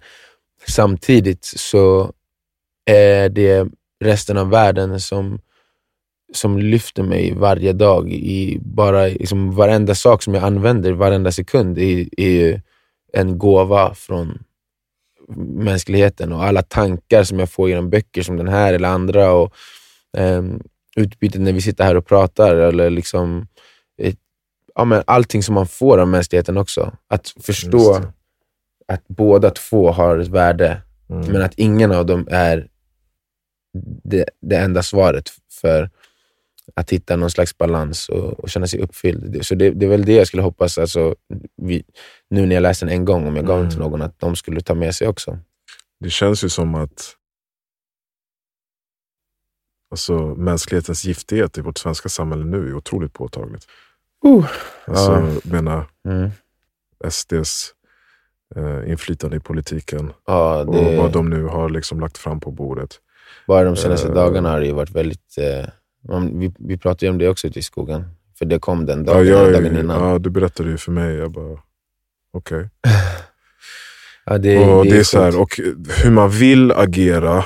samtidigt 0.66 1.44
så 1.44 2.12
är 2.84 3.28
det 3.28 3.68
resten 4.04 4.38
av 4.38 4.50
världen 4.50 5.00
som, 5.00 5.40
som 6.32 6.58
lyfter 6.58 7.02
mig 7.02 7.34
varje 7.34 7.72
dag. 7.72 8.12
I 8.12 8.58
bara 8.60 9.06
liksom 9.06 9.54
varenda 9.54 9.94
sak 9.94 10.22
som 10.22 10.34
jag 10.34 10.44
använder, 10.44 10.92
varenda 10.92 11.32
sekund, 11.32 11.78
är, 11.78 12.20
är 12.20 12.62
en 13.12 13.38
gåva 13.38 13.94
från 13.94 14.38
mänskligheten 15.38 16.32
och 16.32 16.44
alla 16.44 16.62
tankar 16.62 17.24
som 17.24 17.38
jag 17.38 17.50
får 17.50 17.68
genom 17.68 17.90
böcker 17.90 18.22
som 18.22 18.36
den 18.36 18.48
här 18.48 18.74
eller 18.74 18.88
andra 18.88 19.32
och 19.32 19.54
um, 20.18 20.62
utbytet 20.96 21.40
när 21.40 21.52
vi 21.52 21.60
sitter 21.60 21.84
här 21.84 21.94
och 21.94 22.06
pratar 22.06 22.56
eller 22.56 22.90
liksom 22.90 23.46
ett, 24.02 24.18
ja, 24.74 24.84
men 24.84 25.02
allting 25.06 25.42
som 25.42 25.54
man 25.54 25.66
får 25.66 25.98
av 25.98 26.08
mänskligheten 26.08 26.56
också. 26.56 26.92
Att 27.08 27.34
förstå 27.40 28.02
att 28.88 29.04
båda 29.08 29.50
två 29.50 29.90
har 29.90 30.18
ett 30.18 30.28
värde, 30.28 30.80
Mm. 31.10 31.32
men 31.32 31.42
att 31.42 31.54
ingen 31.54 31.92
av 31.92 32.06
dem 32.06 32.28
är 32.30 32.68
det, 34.04 34.24
det 34.40 34.56
enda 34.56 34.82
svaret 34.82 35.28
för 35.60 35.90
att 36.74 36.90
hitta 36.92 37.16
någon 37.16 37.30
slags 37.30 37.58
balans 37.58 38.08
och, 38.08 38.40
och 38.40 38.50
känna 38.50 38.66
sig 38.66 38.80
uppfylld. 38.80 39.46
Så 39.46 39.54
det, 39.54 39.70
det 39.70 39.86
är 39.86 39.90
väl 39.90 40.04
det 40.04 40.12
jag 40.14 40.26
skulle 40.26 40.42
hoppas, 40.42 40.78
alltså, 40.78 41.14
vi, 41.56 41.84
nu 42.30 42.46
när 42.46 42.54
jag 42.54 42.62
läste 42.62 42.84
den 42.86 42.94
en 42.94 43.04
gång, 43.04 43.26
om 43.26 43.36
jag 43.36 43.46
gav 43.46 43.60
den 43.60 43.70
till 43.70 43.78
Mm. 43.80 43.90
någon, 43.90 44.02
att 44.02 44.18
de 44.20 44.36
skulle 44.36 44.60
ta 44.60 44.74
med 44.74 44.94
sig 44.94 45.08
också. 45.08 45.38
Det 46.00 46.10
känns 46.10 46.44
ju 46.44 46.48
som 46.48 46.74
att 46.74 47.16
alltså, 49.90 50.18
mänsklighetens 50.34 51.04
giftighet 51.04 51.58
i 51.58 51.60
vårt 51.60 51.78
svenska 51.78 52.08
samhälle 52.08 52.44
nu 52.44 52.68
är 52.68 52.74
otroligt 52.74 53.12
påtagligt. 53.12 53.66
Uh. 54.26 54.46
Alltså, 54.84 55.12
Ja. 55.12 55.28
jag 55.44 55.52
menar 55.52 55.86
Mm. 56.08 56.30
SDs 57.10 57.74
eh, 58.56 58.90
inflytande 58.90 59.36
i 59.36 59.40
politiken 59.40 60.12
Ja, 60.26 60.60
och 60.64 60.74
det, 60.74 60.96
vad 60.96 61.12
de 61.12 61.30
nu 61.30 61.44
har 61.44 61.68
liksom 61.68 62.00
lagt 62.00 62.18
fram 62.18 62.40
på 62.40 62.50
bordet. 62.50 63.00
Bara 63.48 63.64
de 63.64 63.76
senaste 63.76 64.08
Eh. 64.08 64.14
dagarna 64.14 64.50
har 64.50 64.60
det 64.60 64.66
ju 64.66 64.72
varit 64.72 64.90
väldigt... 64.90 65.38
Eh, 65.38 65.66
man, 66.08 66.38
vi, 66.38 66.52
vi 66.58 66.78
pratade 66.78 67.06
ju 67.06 67.10
om 67.10 67.18
det 67.18 67.28
också 67.28 67.46
ute 67.46 67.58
i 67.58 67.62
skogen, 67.62 68.04
för 68.38 68.44
det 68.44 68.58
kom 68.58 68.86
den 68.86 68.98
Ja, 68.98 69.04
dagen, 69.14 69.26
jag, 69.26 69.52
dagen 69.52 69.76
innan. 69.78 70.08
ja, 70.08 70.18
du 70.18 70.30
berättade 70.30 70.70
ju 70.70 70.76
för 70.76 70.92
mig. 70.92 71.14
Jag 71.14 71.30
bara, 71.30 71.58
okej. 72.32 72.68
Ja, 74.26 74.38
det, 74.38 74.58
och 74.58 74.84
det 74.84 74.90
är 74.90 74.94
sjukt. 74.94 75.06
så 75.06 75.20
här, 75.22 75.40
och 75.40 75.60
hur 76.02 76.10
man 76.10 76.30
vill 76.30 76.72
agera 76.72 77.44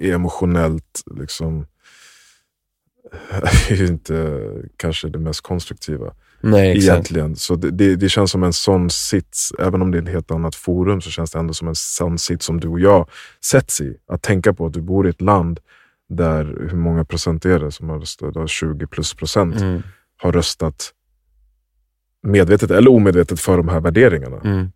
eh, 0.00 0.06
emotionellt 0.14 1.02
liksom 1.16 1.66
är 3.70 3.74
ju 3.74 3.86
inte 3.86 4.40
kanske 4.76 5.08
det 5.08 5.18
mest 5.18 5.40
konstruktiva 5.40 6.14
Nej, 6.50 6.76
egentligen. 6.76 7.36
Så 7.36 7.56
det, 7.56 7.70
det, 7.70 7.96
det 7.96 8.08
känns 8.08 8.30
som 8.30 8.42
en 8.42 8.52
sån 8.52 8.90
sits, 8.90 9.52
även 9.58 9.82
om 9.82 9.90
det 9.90 9.98
är 9.98 10.02
ett 10.02 10.08
helt 10.08 10.30
annat 10.30 10.54
forum, 10.54 11.00
så 11.00 11.10
känns 11.10 11.30
det 11.30 11.38
ändå 11.38 11.54
som 11.54 11.68
en 11.68 11.74
sån 11.74 12.18
sits 12.18 12.46
som 12.46 12.60
du 12.60 12.68
och 12.68 12.80
jag 12.80 13.08
sätts 13.44 13.80
i. 13.80 13.96
Att 14.08 14.22
tänka 14.22 14.52
på 14.54 14.66
att 14.66 14.72
du 14.72 14.80
bor 14.80 15.06
i 15.06 15.10
ett 15.10 15.20
land 15.20 15.60
där, 16.08 16.44
hur 16.70 16.76
många 16.76 17.04
procent 17.04 17.44
är 17.44 17.58
det 17.58 17.72
som 17.72 17.88
har 17.88 17.98
röstat? 17.98 18.34
Det 18.34 18.40
har 18.40 18.46
20 18.46 18.86
plus 18.86 19.14
procent 19.14 19.60
Mm, 19.60 19.82
har 20.16 20.32
röstat 20.32 20.92
medvetet 22.22 22.70
eller 22.70 22.90
omedvetet 22.90 23.40
för 23.40 23.56
de 23.56 23.68
här 23.68 23.80
värderingarna. 23.80 24.40
mm. 24.44 24.70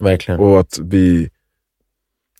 Verkligen. 0.00 0.40
Och 0.40 0.60
att 0.60 0.78
vi... 0.82 1.30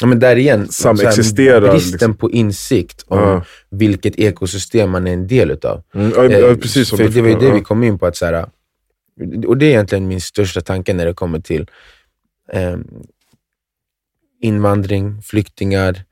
Ja, 0.01 0.07
men 0.07 0.19
där 0.19 0.37
igen, 0.37 0.69
Samexisterar, 0.69 1.61
så 1.61 1.67
här, 1.67 1.73
bristen 1.73 1.93
liksom. 1.93 2.17
på 2.17 2.31
insikt 2.31 3.05
om 3.09 3.19
Ja. 3.19 3.45
vilket 3.71 4.19
ekosystem 4.19 4.91
man 4.91 5.07
är 5.07 5.13
en 5.13 5.27
del 5.27 5.51
utav. 5.51 5.83
Mm, 5.95 6.13
ja, 6.17 6.25
ja, 6.25 6.55
precis 6.55 6.91
för 6.91 7.09
det 7.09 7.23
var 7.23 7.29
ju 7.29 7.39
det 7.39 7.51
vi 7.53 7.61
kom 7.61 7.85
in 7.85 7.99
på. 7.99 8.07
att 8.07 8.17
så 8.17 8.27
här, 8.27 8.47
Och 9.47 9.57
det 9.59 9.67
är 9.67 9.71
egentligen 9.71 10.09
min 10.09 10.21
största 10.21 10.61
tanke 10.61 10.95
när 10.95 11.07
det 11.07 11.15
kommer 11.15 11.41
till 11.41 11.67
eh, 12.53 12.77
invandring, 14.41 15.23
flyktingar, 15.23 16.03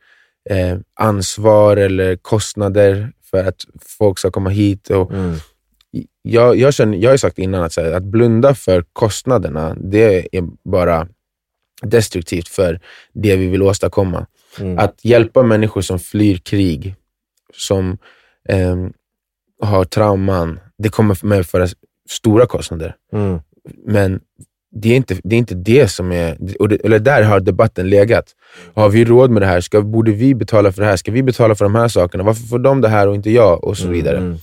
eh, 0.51 0.79
ansvar 0.95 1.77
eller 1.77 2.17
kostnader 2.17 3.13
för 3.31 3.45
att 3.45 3.57
folk 3.99 4.19
ska 4.19 4.31
komma 4.31 4.51
hit. 4.51 4.91
Och 4.91 5.11
Mm, 5.13 5.35
jag, 6.23 6.57
jag, 6.57 6.75
känner, 6.75 6.99
jag 6.99 7.09
har 7.09 7.15
ju 7.15 7.19
sagt 7.19 7.39
innan 7.39 7.63
att, 7.63 7.77
här, 7.77 7.93
att 7.93 8.03
blunda 8.03 8.55
för 8.55 8.85
kostnaderna, 8.93 9.77
det 9.81 10.37
är 10.37 10.45
bara 10.71 11.09
destruktivt 11.83 12.49
för 12.49 12.81
det 13.13 13.37
vi 13.37 13.47
vill 13.47 13.63
åstadkomma. 13.63 14.27
mm, 14.61 14.79
Att 14.79 15.05
hjälpa 15.05 15.43
människor 15.43 15.81
som 15.81 15.99
flyr 15.99 16.37
krig, 16.37 16.95
som 17.55 17.99
ehm, 18.49 18.93
har 19.63 19.85
trauman, 19.85 20.61
det 20.79 20.89
kommer 20.89 21.27
medföra 21.27 21.67
stora 22.11 22.47
kostnader. 22.47 22.95
mm, 23.13 23.39
Men 23.87 24.21
det 24.71 24.89
är 24.93 24.97
inte 24.97 25.17
det, 25.25 25.37
är 25.37 25.39
inte 25.39 25.55
det 25.55 25.89
som 25.89 26.13
är... 26.13 26.37
Och 26.61 26.69
det, 26.69 26.77
eller 26.85 26.99
där 26.99 27.23
har 27.23 27.41
debatten 27.41 27.89
legat. 27.91 28.35
Har 28.75 28.89
vi 28.89 29.05
råd 29.05 29.31
med 29.31 29.43
det 29.43 29.47
här? 29.47 29.61
Ska, 29.61 29.81
borde 29.83 30.13
vi 30.13 30.35
betala 30.35 30.73
för 30.73 30.83
det 30.83 30.89
här? 30.89 30.97
Ska 30.97 31.13
vi 31.13 31.23
betala 31.23 31.55
för 31.55 31.65
de 31.65 31.75
här 31.75 31.89
sakerna? 31.89 32.25
Varför 32.25 32.43
får 32.47 32.59
de 32.59 32.81
det 32.81 32.89
här 32.89 33.09
och 33.09 33.15
inte 33.15 33.31
jag? 33.31 33.65
Och 33.65 33.77
så 33.79 33.89
vidare. 33.89 34.17
mm, 34.19 34.37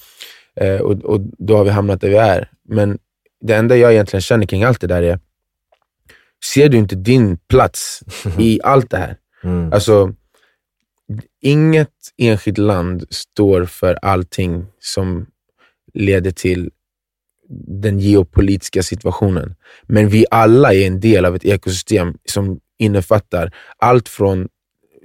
Eh, 0.55 0.81
och, 0.81 0.91
och 1.05 1.21
Då 1.37 1.57
har 1.57 1.63
vi 1.63 1.69
hamnat 1.69 2.01
där 2.01 2.09
vi 2.09 2.15
är. 2.15 2.49
Men 2.69 2.97
det 3.41 3.53
enda 3.55 3.75
jag 3.77 3.91
egentligen 3.93 4.21
känner 4.21 4.45
kring 4.45 4.63
allt 4.63 4.81
det 4.81 4.87
där 4.87 5.03
är, 5.03 5.19
ser 6.43 6.69
du 6.69 6.77
inte 6.77 6.95
din 6.95 7.37
plats 7.37 8.03
i 8.39 8.59
allt 8.63 8.89
det 8.89 8.97
här? 8.97 9.17
mm, 9.43 9.73
Alltså, 9.73 10.13
inget 11.41 11.89
enskilt 12.17 12.57
land 12.57 13.03
står 13.09 13.65
för 13.65 13.99
allting 14.01 14.65
som 14.79 15.25
leder 15.93 16.31
till 16.31 16.71
den 17.67 17.99
geopolitiska 17.99 18.83
situationen. 18.83 19.55
Men 19.83 20.09
vi 20.09 20.25
alla 20.31 20.73
är 20.73 20.87
en 20.87 20.99
del 20.99 21.25
av 21.25 21.35
ett 21.35 21.45
ekosystem 21.45 22.17
som 22.25 22.59
innefattar 22.79 23.55
allt 23.77 24.09
från 24.09 24.47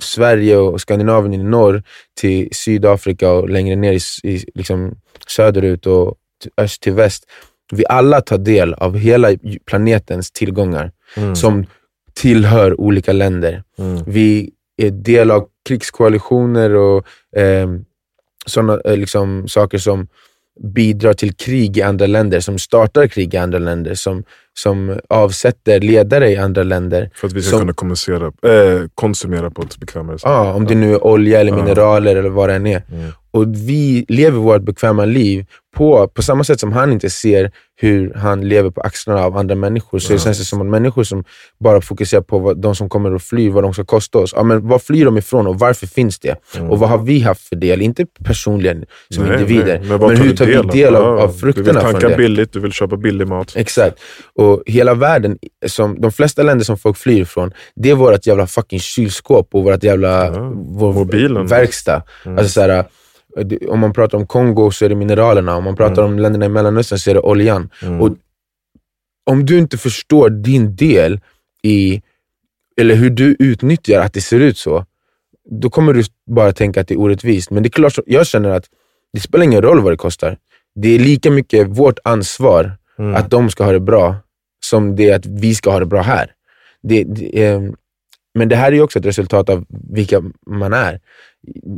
Sverige 0.01 0.57
och 0.57 0.81
Skandinavien 0.81 1.35
i 1.35 1.45
norr 1.45 1.83
till 2.21 2.49
Sydafrika 2.53 3.33
och 3.33 3.49
längre 3.51 3.77
ner 3.77 3.93
i, 3.93 4.29
i 4.29 4.45
liksom 4.55 4.95
söderut 5.29 5.87
och 5.87 6.17
öst 6.57 6.83
till 6.83 6.93
väst. 6.93 7.25
Vi 7.73 7.85
alla 7.87 8.21
tar 8.21 8.39
del 8.39 8.75
av 8.75 8.97
hela 8.97 9.29
planetens 9.67 10.31
tillgångar 10.31 10.93
mm, 11.17 11.37
som 11.37 11.67
tillhör 12.15 12.81
olika 12.81 13.13
länder. 13.13 13.63
mm, 13.79 14.03
Vi 14.07 14.51
är 14.83 14.91
del 14.91 15.31
av 15.31 15.47
krigskoalitioner 15.69 16.75
och 16.75 17.07
eh, 17.37 17.69
sådana 18.47 18.81
eh, 18.85 18.97
liksom, 18.97 19.49
saker 19.49 19.79
som 19.79 20.09
bidrar 20.75 21.13
till 21.13 21.35
krig 21.35 21.77
i 21.79 21.83
andra 21.83 22.07
länder, 22.07 22.41
som 22.41 22.59
startar 22.59 23.07
krig 23.07 23.35
i 23.35 23.37
andra 23.37 23.59
länder, 23.59 23.95
som, 23.95 24.25
som 24.59 24.99
avsätter 25.09 25.81
ledare 25.81 26.31
i 26.31 26.37
andra 26.37 26.63
länder. 26.63 27.11
För 27.15 27.27
att 27.27 27.33
vi 27.33 27.43
ska 27.43 27.51
Som- 27.51 27.61
kunna 27.61 27.73
kommunicera, 27.73 28.27
äh, 28.27 28.83
konsumera 28.95 29.51
på 29.51 29.63
ett 29.63 29.77
bekvämare 29.79 30.19
sätt. 30.19 30.29
Ja, 30.31 30.53
om 30.55 30.65
det 30.67 30.75
nu 30.75 30.93
är 30.93 31.05
olja 31.07 31.41
eller 31.41 31.51
Ja. 31.53 31.57
mineraler 31.65 32.17
eller 32.17 32.29
vad 32.31 32.49
det 32.49 32.55
än 32.55 32.67
är. 32.67 32.83
Mm. 32.93 33.11
Och 33.31 33.45
vi 33.55 34.05
lever 34.09 34.39
vårt 34.39 34.63
bekväma 34.63 35.05
liv 35.05 35.47
på, 35.79 36.09
på 36.09 36.23
samma 36.23 36.45
sätt 36.45 36.61
som 36.61 36.73
han 36.73 36.93
inte 36.93 37.11
ser 37.11 37.51
hur 37.81 38.15
han 38.15 38.41
lever 38.49 38.71
på 38.71 38.81
axlarna 38.81 39.25
av 39.25 39.37
andra 39.37 39.55
människor. 39.55 39.99
Så 39.99 40.13
Ja. 40.13 40.17
det 40.17 40.23
känns 40.23 40.39
det 40.39 40.45
som 40.45 40.61
att 40.61 40.67
människor 40.67 41.05
som 41.05 41.25
bara 41.61 41.81
fokuserar 41.81 42.21
på 42.23 42.39
vad, 42.39 42.61
de 42.63 42.75
som 42.75 42.89
kommer 42.89 43.15
och 43.15 43.23
flyr, 43.23 43.51
vad 43.51 43.65
de 43.65 43.75
ska 43.75 43.85
kosta 43.85 44.19
oss. 44.19 44.33
Ja, 44.37 44.43
men 44.43 44.69
vad 44.69 44.83
flyr 44.83 45.05
de 45.05 45.19
ifrån 45.19 45.47
och 45.47 45.59
varför 45.59 45.87
finns 45.87 46.19
det? 46.19 46.37
Mm. 46.57 46.71
Och 46.71 46.79
vad 46.79 46.89
har 46.91 46.99
vi 46.99 47.21
haft 47.21 47.49
för 47.49 47.57
del? 47.57 47.83
Inte 47.83 48.07
personligen 48.25 48.85
som 49.15 49.25
Nej, 49.25 49.33
individer, 49.35 49.79
nej. 49.79 49.89
men 49.89 49.99
tar 50.01 50.09
hur 50.11 50.25
du 50.31 50.37
tar 50.37 50.47
vi 50.47 50.53
del 50.55 50.95
av, 50.97 51.03
Ja, 51.19 51.23
av 51.23 51.33
Du 51.33 51.39
frukterna 51.39 51.67
vill 51.73 51.81
från 51.81 51.93
tanka 51.93 52.09
det? 52.09 52.17
billigt, 52.17 52.53
du 52.53 52.61
vill 52.61 52.73
köpa 52.73 52.97
billig 52.97 53.27
mat. 53.29 53.53
Exakt. 53.57 53.97
Och 54.35 54.63
hela 54.67 54.95
världen, 54.95 55.39
som, 55.67 56.01
de 56.01 56.13
flesta 56.13 56.43
länder 56.43 56.65
som 56.65 56.79
folk 56.79 56.97
flyr 56.97 57.21
ifrån, 57.23 57.53
det 57.77 57.91
är 57.91 57.95
vårt 57.95 58.27
jävla 58.27 58.47
fucking 58.47 58.81
kylskåp 58.81 59.49
och 59.55 59.65
vårt 59.65 59.83
jävla 59.85 60.25
Ja, 60.27 60.53
vår 60.55 60.93
mobilen. 60.93 61.47
verkstad. 61.47 62.03
Mm. 62.27 62.39
Alltså, 62.39 62.53
så 62.53 62.61
här, 62.61 62.85
om 63.69 63.79
man 63.81 63.93
pratar 63.93 64.19
om 64.19 64.27
Kongo 64.27 64.71
så 64.71 64.85
är 64.85 64.89
det 64.89 64.95
mineralerna, 64.95 65.57
om 65.57 65.65
man 65.65 65.77
pratar 65.77 66.03
om 66.03 66.19
länderna 66.19 66.47
i 66.47 66.49
Mellanöstern 66.49 66.99
så 66.99 67.11
är 67.11 67.15
det 67.15 67.21
oljan. 67.21 67.71
Mm. 67.83 68.01
Och 68.01 68.17
om 69.31 69.47
du 69.47 69.59
inte 69.59 69.79
förstår 69.79 70.31
din 70.31 70.77
del 70.77 71.21
i, 71.63 72.03
eller 72.81 72.95
hur 72.95 73.11
du 73.11 73.37
utnyttjar 73.39 74.01
att 74.01 74.13
det 74.13 74.21
ser 74.21 74.41
ut 74.41 74.59
så, 74.59 74.85
då 75.51 75.71
kommer 75.71 75.93
du 75.93 76.05
bara 76.31 76.53
tänka 76.53 76.81
att 76.81 76.89
det 76.89 76.95
är 76.95 77.01
orättvist. 77.01 77.51
Men 77.51 77.63
det 77.63 77.67
är 77.67 77.71
klart, 77.71 77.99
jag 78.07 78.27
känner 78.27 78.51
att 78.51 78.65
det 79.13 79.21
spelar 79.21 79.45
ingen 79.45 79.63
roll 79.63 79.81
vad 79.81 79.93
det 79.93 79.97
kostar. 79.97 80.39
Det 80.75 80.89
är 80.89 80.99
lika 80.99 81.31
mycket 81.31 81.69
vårt 81.69 81.99
ansvar 82.05 82.79
Mm. 82.99 83.15
att 83.15 83.31
de 83.31 83.51
ska 83.51 83.65
ha 83.65 83.73
det 83.73 83.81
bra, 83.81 84.17
som 84.65 84.97
det 84.97 85.11
är 85.11 85.17
att 85.17 85.27
vi 85.27 85.55
ska 85.55 85.71
ha 85.71 85.79
det 85.79 85.87
bra 85.87 86.03
här. 86.03 86.31
Det, 86.83 87.05
det, 87.05 87.45
eh, 87.45 87.63
men 88.39 88.49
det 88.49 88.57
här 88.57 88.69
är 88.73 88.77
ju 88.77 88.83
också 88.83 88.99
ett 88.99 89.07
resultat 89.07 89.49
av 89.49 89.65
vilka 89.71 90.23
man 90.47 90.73
är. 90.73 91.01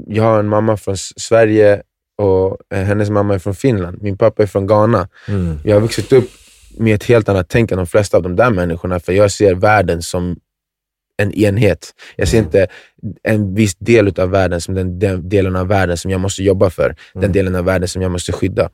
Jag 0.06 0.22
har 0.24 0.38
en 0.40 0.48
mamma 0.48 0.76
från 0.76 0.96
Sverige 0.96 1.82
och 2.18 2.58
eh, 2.74 2.82
hennes 2.82 3.10
mamma 3.10 3.34
är 3.34 3.38
från 3.38 3.54
Finland. 3.54 4.02
Min 4.02 4.18
pappa 4.18 4.42
är 4.42 4.46
från 4.46 4.66
Ghana. 4.66 5.08
Mm. 5.28 5.58
Jag 5.64 5.76
har 5.76 5.80
vuxit 5.80 6.12
upp 6.12 6.30
med 6.78 6.94
ett 6.94 7.04
helt 7.04 7.28
annat 7.28 7.48
tänk 7.48 7.72
än 7.72 7.76
de 7.78 7.86
flesta 7.86 8.16
av 8.16 8.22
de 8.22 8.36
där 8.36 8.50
människorna, 8.50 9.00
för 9.00 9.12
jag 9.12 9.30
ser 9.30 9.54
världen 9.54 10.02
som 10.02 10.36
en 11.16 11.32
enhet. 11.32 11.94
Jag 12.16 12.28
ser 12.28 12.38
Mm. 12.38 12.46
inte 12.46 12.66
en 13.22 13.54
viss 13.54 13.74
del 13.76 14.20
av 14.20 14.30
världen 14.30 14.60
som 14.60 14.74
den, 14.74 14.98
den 14.98 15.28
delen 15.28 15.56
av 15.56 15.68
världen 15.68 15.96
som 15.96 16.10
jag 16.10 16.20
måste 16.20 16.42
jobba 16.42 16.70
för, 16.70 16.96
den 17.12 17.22
Mm. 17.22 17.32
delen 17.32 17.54
av 17.56 17.64
världen 17.64 17.88
som 17.88 18.02
jag 18.02 18.10
måste 18.10 18.32
skydda. 18.32 18.70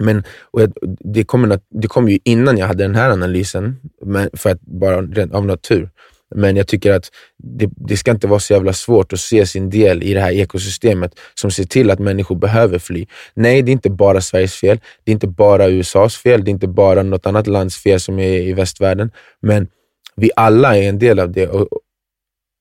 Men, 0.00 0.22
och 0.40 0.62
jag, 0.62 0.72
det, 1.00 1.24
kom, 1.24 1.58
det 1.70 1.88
kom 1.88 2.08
ju 2.08 2.18
innan 2.24 2.58
jag 2.58 2.66
hade 2.66 2.84
den 2.84 2.94
här 2.94 3.10
analysen, 3.10 3.76
men 4.04 4.30
för 4.32 4.50
att 4.50 4.60
bara 4.60 5.02
rent 5.02 5.34
av 5.34 5.46
natur. 5.46 5.90
Men 6.34 6.56
jag 6.56 6.66
tycker 6.66 6.92
att 6.92 7.10
det, 7.38 7.70
det 7.76 7.96
ska 7.96 8.10
inte 8.10 8.26
vara 8.26 8.40
så 8.40 8.52
jävla 8.52 8.72
svårt 8.72 9.12
att 9.12 9.20
se 9.20 9.46
sin 9.46 9.70
del 9.70 10.02
i 10.02 10.14
det 10.14 10.20
här 10.20 10.32
ekosystemet 10.32 11.12
som 11.34 11.50
ser 11.50 11.64
till 11.64 11.90
att 11.90 11.98
människor 11.98 12.36
behöver 12.36 12.78
fly. 12.78 13.06
Nej, 13.34 13.62
det 13.62 13.70
är 13.70 13.72
inte 13.72 13.90
bara 13.90 14.20
Sveriges 14.20 14.54
fel. 14.54 14.80
Det 15.04 15.10
är 15.10 15.12
inte 15.12 15.28
bara 15.28 15.68
USAs 15.68 16.16
fel. 16.16 16.44
Det 16.44 16.48
är 16.48 16.52
inte 16.52 16.68
bara 16.68 17.02
något 17.02 17.26
annat 17.26 17.46
lands 17.46 17.76
fel 17.76 18.00
som 18.00 18.18
är 18.18 18.40
i 18.40 18.52
västvärlden. 18.52 19.10
Men 19.40 19.68
vi 20.16 20.30
alla 20.36 20.78
är 20.78 20.88
en 20.88 20.98
del 20.98 21.18
av 21.18 21.32
det. 21.32 21.48
Och, 21.48 21.68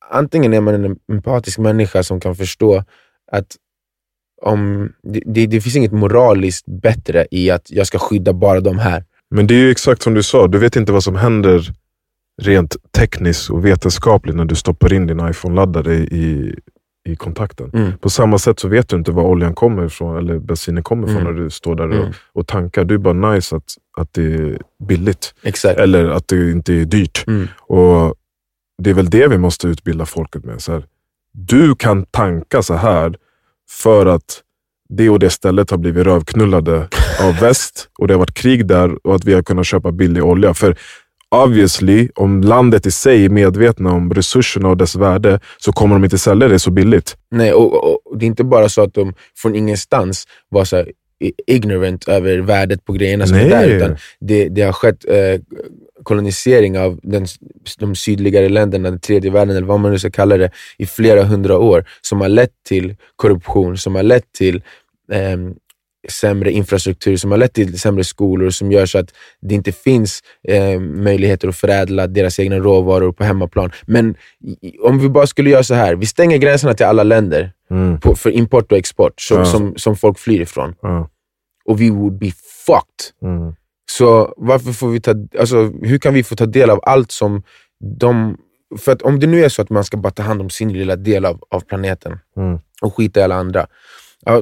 antingen 0.10 0.54
är 0.54 0.62
man 0.62 0.86
en 0.86 0.98
empatisk 1.12 1.58
människa 1.58 2.04
som 2.04 2.20
kan 2.20 2.36
förstå 2.36 2.84
att 3.32 3.56
om 4.42 4.92
det, 5.04 5.22
det, 5.26 5.46
det 5.46 5.62
finns 5.62 5.76
inget 5.76 5.92
moraliskt 5.92 6.66
bättre 6.66 7.28
i 7.32 7.52
att 7.52 7.72
jag 7.72 7.88
ska 7.88 8.00
skydda 8.00 8.34
bara 8.34 8.60
de 8.60 8.80
här. 8.80 9.04
Men 9.30 9.48
det 9.48 9.54
är 9.54 9.60
ju 9.60 9.72
exakt 9.72 10.02
som 10.02 10.14
du 10.14 10.24
sa, 10.24 10.48
du 10.48 10.58
vet 10.58 10.76
inte 10.76 10.92
vad 10.92 11.04
som 11.04 11.16
händer 11.16 11.74
rent 12.42 12.76
tekniskt 12.92 13.50
och 13.50 13.66
vetenskapligt 13.66 14.36
när 14.36 14.46
du 14.46 14.56
stoppar 14.56 14.94
in 14.94 15.08
din 15.08 15.20
iPhone-laddare 15.30 15.94
i, 15.96 16.56
i 17.10 17.16
kontakten. 17.16 17.70
Mm. 17.74 17.98
På 17.98 18.10
samma 18.10 18.38
sätt 18.38 18.60
så 18.60 18.68
vet 18.68 18.90
du 18.90 18.96
inte 18.96 19.12
var 19.12 19.24
oljan 19.24 19.54
kommer 19.56 19.86
ifrån, 19.86 20.18
eller 20.18 20.40
bensinen 20.40 20.84
kommer 20.84 21.08
ifrån 21.08 21.22
Mm. 21.22 21.34
när 21.34 21.42
du 21.44 21.50
står 21.50 21.76
där 21.76 21.84
Mm. 21.84 22.00
och, 22.00 22.14
och 22.34 22.48
tankar. 22.48 22.84
Det 22.86 22.94
är 22.94 22.98
bara 22.98 23.34
nice 23.34 23.56
att, 23.56 23.64
att 23.98 24.14
det 24.14 24.34
är 24.34 24.62
billigt, 24.88 25.34
Exakt. 25.44 25.80
eller 25.80 26.10
att 26.10 26.28
det 26.28 26.52
inte 26.52 26.74
är 26.74 26.86
dyrt. 26.86 27.24
Mm. 27.28 27.48
Och 27.60 28.16
Det 28.84 28.90
är 28.90 28.94
väl 28.94 29.10
det 29.10 29.28
vi 29.28 29.38
måste 29.38 29.68
utbilda 29.68 30.06
folket 30.06 30.46
med. 30.46 30.62
Så 30.62 30.72
här, 30.72 30.86
du 31.34 31.76
kan 31.76 32.06
tanka 32.06 32.62
så 32.62 32.74
här 32.74 33.16
för 33.70 34.06
att 34.06 34.42
det 34.90 35.10
och 35.10 35.20
det 35.20 35.30
stället 35.30 35.70
har 35.72 35.78
blivit 35.78 36.06
rövknullade 36.06 36.88
av 37.22 37.36
väst 37.42 37.90
och 38.00 38.08
det 38.08 38.14
har 38.14 38.20
varit 38.20 38.34
krig 38.34 38.68
där 38.68 39.08
och 39.08 39.16
att 39.16 39.26
vi 39.26 39.34
har 39.34 39.44
kunnat 39.44 39.66
köpa 39.66 39.92
billig 39.92 40.24
olja. 40.24 40.54
För 40.54 40.76
obviously, 41.32 42.10
om 42.16 42.42
landet 42.42 42.86
i 42.86 42.92
sig 42.92 43.26
är 43.26 43.30
medvetna 43.30 43.92
om 43.92 44.14
resurserna 44.14 44.70
och 44.70 44.78
dess 44.78 44.96
värde 44.96 45.40
så 45.58 45.72
kommer 45.72 45.96
de 45.96 46.04
inte 46.04 46.18
sälja 46.18 46.48
det 46.48 46.60
så 46.60 46.72
billigt. 46.72 47.18
Nej, 47.32 47.54
och, 47.54 47.94
och, 47.94 48.18
det 48.18 48.26
är 48.26 48.28
inte 48.28 48.44
bara 48.44 48.70
så 48.70 48.82
att 48.82 48.94
de 48.94 49.14
från 49.38 49.56
ingenstans 49.56 50.28
var 50.50 50.66
så 50.66 50.86
ignorant 51.48 52.08
över 52.08 52.38
värdet 52.38 52.86
på 52.86 52.94
grejerna 52.94 53.28
som 53.28 53.38
är 53.38 53.50
där, 53.50 53.68
utan 53.68 53.98
det, 54.20 54.50
det 54.50 54.62
har 54.62 54.74
skett 54.74 55.06
eh, 55.10 55.42
kolonisering 56.04 56.80
av 56.80 57.00
den, 57.04 57.26
de 57.80 57.96
sydligare 57.96 58.50
länderna, 58.50 58.90
den 58.90 59.00
tredje 59.00 59.32
världen 59.32 59.56
eller 59.56 59.68
vad 59.68 59.80
man 59.80 59.92
nu 59.92 60.00
ska 60.00 60.12
kalla 60.12 60.38
det, 60.38 60.52
i 60.78 60.86
flera 60.86 61.24
hundra 61.24 61.58
år 61.58 61.86
som 62.02 62.22
har 62.22 62.30
lett 62.30 62.54
till 62.68 62.96
korruption, 63.16 63.78
som 63.78 63.96
har 63.96 64.04
lett 64.04 64.32
till 64.32 64.64
ehm, 65.12 65.56
sämre 66.10 66.52
infrastruktur, 66.52 67.18
som 67.18 67.32
har 67.32 67.38
lett 67.38 67.54
till 67.54 67.80
sämre 67.80 68.04
skolor, 68.04 68.50
som 68.50 68.72
gör 68.72 68.86
så 68.86 68.98
att 69.00 69.14
det 69.42 69.56
inte 69.56 69.72
finns 69.72 70.20
eh, 70.48 70.80
möjligheter 70.80 71.48
att 71.48 71.56
förädla 71.56 72.08
deras 72.08 72.40
egna 72.40 72.58
råvaror 72.60 73.12
på 73.12 73.24
hemmaplan. 73.24 73.72
Men 73.86 74.16
om 74.84 75.00
vi 75.00 75.10
bara 75.10 75.28
skulle 75.28 75.50
göra 75.50 75.64
så 75.64 75.74
här, 75.74 75.96
vi 75.96 76.06
stänger 76.06 76.38
gränserna 76.38 76.74
till 76.74 76.86
alla 76.86 77.04
länder 77.04 77.52
Mm. 77.72 78.00
på, 78.00 78.16
för 78.16 78.30
import 78.30 78.72
och 78.72 78.78
export 78.78 79.22
som, 79.22 79.38
Ja. 79.38 79.46
som, 79.46 79.76
som 79.78 79.96
folk 79.96 80.20
flyr 80.20 80.42
ifrån. 80.42 80.76
Ja. 80.82 81.10
Och 81.66 81.82
vi 81.82 81.90
would 81.90 82.18
be 82.20 82.32
fucked. 82.66 83.30
Mm. 83.32 83.56
Så 83.92 84.34
varför 84.38 84.72
får 84.72 84.90
vi 84.90 85.02
ta, 85.02 85.12
alltså, 85.40 85.56
hur 85.82 85.98
kan 85.98 86.14
vi 86.14 86.24
få 86.24 86.36
ta 86.36 86.46
del 86.46 86.70
av 86.70 86.80
allt 86.84 87.12
som 87.12 87.44
de... 88.00 88.38
För 88.80 88.92
att 88.92 89.02
om 89.02 89.20
det 89.20 89.28
nu 89.28 89.44
är 89.46 89.50
så 89.50 89.62
att 89.62 89.70
man 89.70 89.84
ska 89.84 89.98
bara 89.98 90.12
ta 90.12 90.24
hand 90.24 90.42
om 90.42 90.50
sin 90.50 90.74
lilla 90.74 90.96
del 90.96 91.26
av, 91.26 91.40
av 91.50 91.60
planeten 91.60 92.20
Mm. 92.38 92.60
och 92.82 92.96
skita 92.96 93.20
i 93.20 93.24
alla 93.24 93.36
andra, 93.36 93.68
ja, 94.26 94.42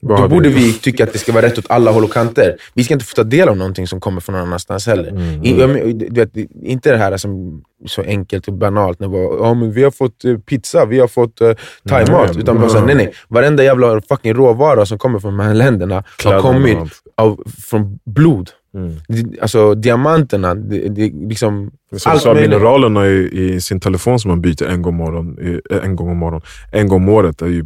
Vad 0.00 0.20
då 0.22 0.28
borde 0.28 0.48
vi 0.48 0.72
tycka 0.72 1.04
att 1.04 1.12
det 1.12 1.18
ska 1.18 1.32
vara 1.32 1.46
rätt 1.46 1.58
åt 1.58 1.64
alla 1.70 1.90
håll 1.90 2.04
och 2.04 2.12
kanter. 2.12 2.56
Vi 2.74 2.84
ska 2.84 2.94
inte 2.94 3.06
få 3.06 3.14
ta 3.14 3.22
del 3.24 3.48
av 3.48 3.56
någonting 3.56 3.86
som 3.86 4.00
kommer 4.00 4.20
från 4.20 4.32
någon 4.34 4.42
annanstans 4.46 4.86
heller. 4.86 5.08
Mm. 5.10 5.44
I, 5.44 5.92
du 5.92 6.20
vet, 6.20 6.36
inte 6.62 6.90
det 6.90 6.96
här 6.98 7.16
som 7.16 7.62
så 7.86 8.02
enkelt 8.02 8.48
och 8.48 8.54
banalt, 8.54 9.00
när 9.00 9.08
det 9.08 9.12
var, 9.12 9.46
ja, 9.46 9.54
men 9.54 9.72
vi 9.72 9.84
har 9.84 9.90
fått 9.90 10.24
eh, 10.24 10.36
pizza, 10.38 10.84
vi 10.86 10.98
har 11.00 11.08
fått 11.08 11.42
uh, 11.42 11.52
thaimat. 11.88 12.30
Nej, 12.30 12.38
Utan 12.42 12.56
bara 12.60 12.68
så 12.68 12.78
här, 12.78 12.86
nej, 12.86 12.94
nej. 12.94 13.12
Varenda 13.28 13.64
jävla 13.64 14.00
fucking 14.08 14.34
råvara 14.34 14.86
som 14.86 14.98
kommer 14.98 15.18
från 15.18 15.36
de 15.36 15.44
här 15.44 15.54
länderna 15.54 16.04
har 16.24 16.40
kommit 16.40 16.78
av, 17.16 17.42
från 17.70 17.98
blod. 18.04 18.50
Mm. 18.74 18.92
Det- 19.08 19.40
Alltså 19.42 19.74
diamanterna, 19.74 20.54
det, 20.54 20.88
det, 20.88 21.12
liksom, 21.28 21.70
Som 21.96 22.12
Allt 22.12 22.24
möjligt. 22.24 22.50
mineralerna 22.50 23.06
i, 23.06 23.54
i 23.54 23.60
sin 23.60 23.80
telefon 23.80 24.20
som 24.20 24.28
man 24.28 24.40
byter 24.40 24.62
en 24.68 24.82
gång, 24.82 24.96
morgon, 24.96 25.38
en 25.82 25.96
gång 25.96 26.08
om 26.10 26.16
morgon, 26.16 26.40
en 26.72 26.88
gång 26.88 27.02
om 27.02 27.08
året 27.08 27.42
är 27.42 27.46
ju 27.46 27.64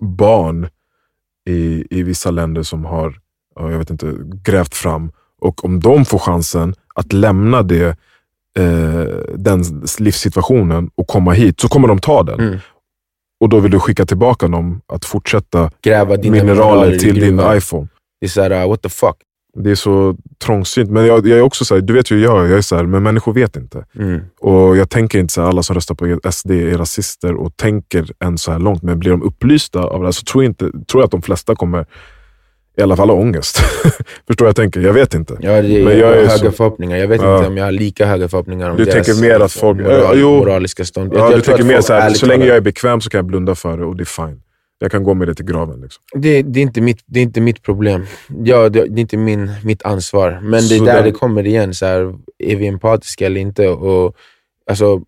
barn 0.00 0.68
i, 1.46 1.86
i 1.90 2.02
vissa 2.02 2.30
länder 2.30 2.62
som 2.62 2.84
har 2.84 3.18
ja, 3.54 3.70
jag 3.70 3.78
vet 3.78 3.90
inte, 3.90 4.14
grävt 4.44 4.74
fram. 4.74 5.12
Och 5.40 5.64
om 5.64 5.80
de 5.80 6.04
får 6.04 6.18
chansen 6.18 6.74
att 6.94 7.12
lämna 7.12 7.62
det, 7.62 7.98
eh, 8.58 9.04
den 9.36 9.64
livssituationen 9.98 10.90
och 10.94 11.06
komma 11.06 11.32
hit, 11.32 11.60
så 11.60 11.68
kommer 11.68 11.88
de 11.88 11.98
ta 11.98 12.22
den. 12.22 12.40
Mm. 12.40 12.58
Och 13.40 13.48
då 13.48 13.60
vill 13.60 13.70
du 13.70 13.80
skicka 13.80 14.06
tillbaka 14.06 14.48
dem 14.48 14.80
att 14.86 15.04
fortsätta 15.04 15.70
gräva 15.82 16.16
mineraler 16.16 16.92
i 16.92 16.98
till 16.98 17.20
din 17.20 17.40
iPhone. 17.44 17.88
Det 18.20 18.26
är 18.26 18.30
såhär, 18.30 18.62
uh, 18.62 18.68
what 18.68 18.82
the 18.82 18.88
fuck. 18.88 19.16
Det 19.56 19.70
är 19.70 19.74
så 19.74 20.16
trångsynt. 20.44 20.90
Men 20.90 21.06
jag, 21.06 21.26
jag 21.26 21.38
är 21.38 21.42
också 21.42 21.64
så 21.64 21.74
här, 21.74 21.82
du 21.82 21.92
vet 21.92 22.10
ju 22.10 22.20
jag 22.20 22.48
jag 22.48 22.58
är 22.58 22.62
så 22.62 22.76
här, 22.76 22.84
men 22.84 23.02
människor 23.02 23.32
vet 23.32 23.56
inte. 23.56 23.84
Mm. 23.98 24.20
Och 24.40 24.76
Jag 24.76 24.90
tänker 24.90 25.18
inte 25.18 25.32
så 25.34 25.40
här, 25.42 25.48
alla 25.48 25.62
som 25.62 25.74
röstar 25.74 25.94
på 25.94 26.30
SD 26.32 26.50
är 26.50 26.78
rasister 26.78 27.34
och 27.34 27.56
tänker 27.56 28.06
än 28.24 28.38
så 28.38 28.52
här 28.52 28.58
långt. 28.58 28.82
Men 28.82 28.98
blir 28.98 29.10
de 29.10 29.22
upplysta 29.22 29.80
av 29.80 30.00
det 30.00 30.06
här 30.06 30.12
så 30.12 30.24
tror 30.24 30.44
jag, 30.44 30.50
inte, 30.50 30.64
tror 30.70 30.82
jag 31.02 31.04
att 31.04 31.10
de 31.10 31.22
flesta 31.22 31.54
kommer 31.54 31.86
i 32.78 32.82
alla 32.82 32.96
fall 32.96 33.08
ha 33.10 33.16
ångest. 33.16 33.58
Förstår 34.26 34.48
jag 34.48 34.56
tänker? 34.56 34.80
Jag 34.80 34.92
vet 34.92 35.14
inte. 35.14 35.36
Ja, 35.40 35.62
det, 35.62 35.84
Men 35.84 35.98
jag, 35.98 36.06
har 36.06 36.12
är 36.14 36.26
höga 36.26 36.30
så- 36.38 36.50
förhoppningar. 36.50 36.96
Jag 36.96 37.08
vet 37.08 37.22
Ja. 37.22 37.36
inte 37.36 37.48
om 37.48 37.56
jag 37.56 37.64
har 37.64 37.72
lika 37.72 38.06
höga 38.06 38.28
förhoppningar 38.28 38.70
om 38.70 38.76
Du 38.76 38.84
deras 38.84 39.06
tänker 39.06 39.22
mer 39.22 39.40
att 39.40 39.52
folk- 39.52 39.80
moral, 39.80 40.16
jo. 40.20 40.30
moraliska 40.36 40.84
stånd. 40.84 41.12
Ja, 41.16 41.30
du 41.34 41.40
tänker 41.40 41.62
att 41.62 41.66
mer 41.68 41.80
så 41.80 41.92
här, 41.92 42.10
så 42.10 42.26
länge 42.26 42.46
jag 42.46 42.56
är 42.56 42.60
bekväm 42.60 43.00
så 43.00 43.10
kan 43.10 43.18
jag 43.18 43.24
blunda 43.26 43.54
för 43.54 43.78
det 43.78 43.84
och 43.84 43.96
det 43.96 44.02
är 44.02 44.26
fine. 44.26 44.40
Jag 44.84 44.90
kan 44.90 45.04
gå 45.04 45.14
med 45.14 45.28
det 45.28 45.34
till 45.34 45.44
graven. 45.44 45.80
Liksom. 45.80 46.02
Det, 46.14 46.42
det, 46.42 46.60
är 46.60 46.62
inte 46.62 46.80
mitt, 46.80 46.98
det 47.06 47.20
är 47.20 47.22
inte 47.22 47.40
mitt 47.40 47.62
problem. 47.62 48.06
Ja, 48.44 48.68
det, 48.68 48.80
det 48.86 48.98
är 48.98 49.00
inte 49.00 49.16
min, 49.16 49.50
mitt 49.64 49.82
ansvar. 49.82 50.40
Men 50.42 50.68
det 50.68 50.76
är 50.76 50.84
där 50.84 50.94
den- 50.94 51.04
det 51.04 51.12
kommer 51.12 51.46
igen. 51.46 51.74
Så 51.74 51.86
här, 51.86 52.14
är 52.38 52.56
vi 52.56 52.66
empatiska 52.66 53.26
eller 53.26 53.40
inte? 53.40 53.68
Och, 53.68 54.16
alltså, 54.70 55.02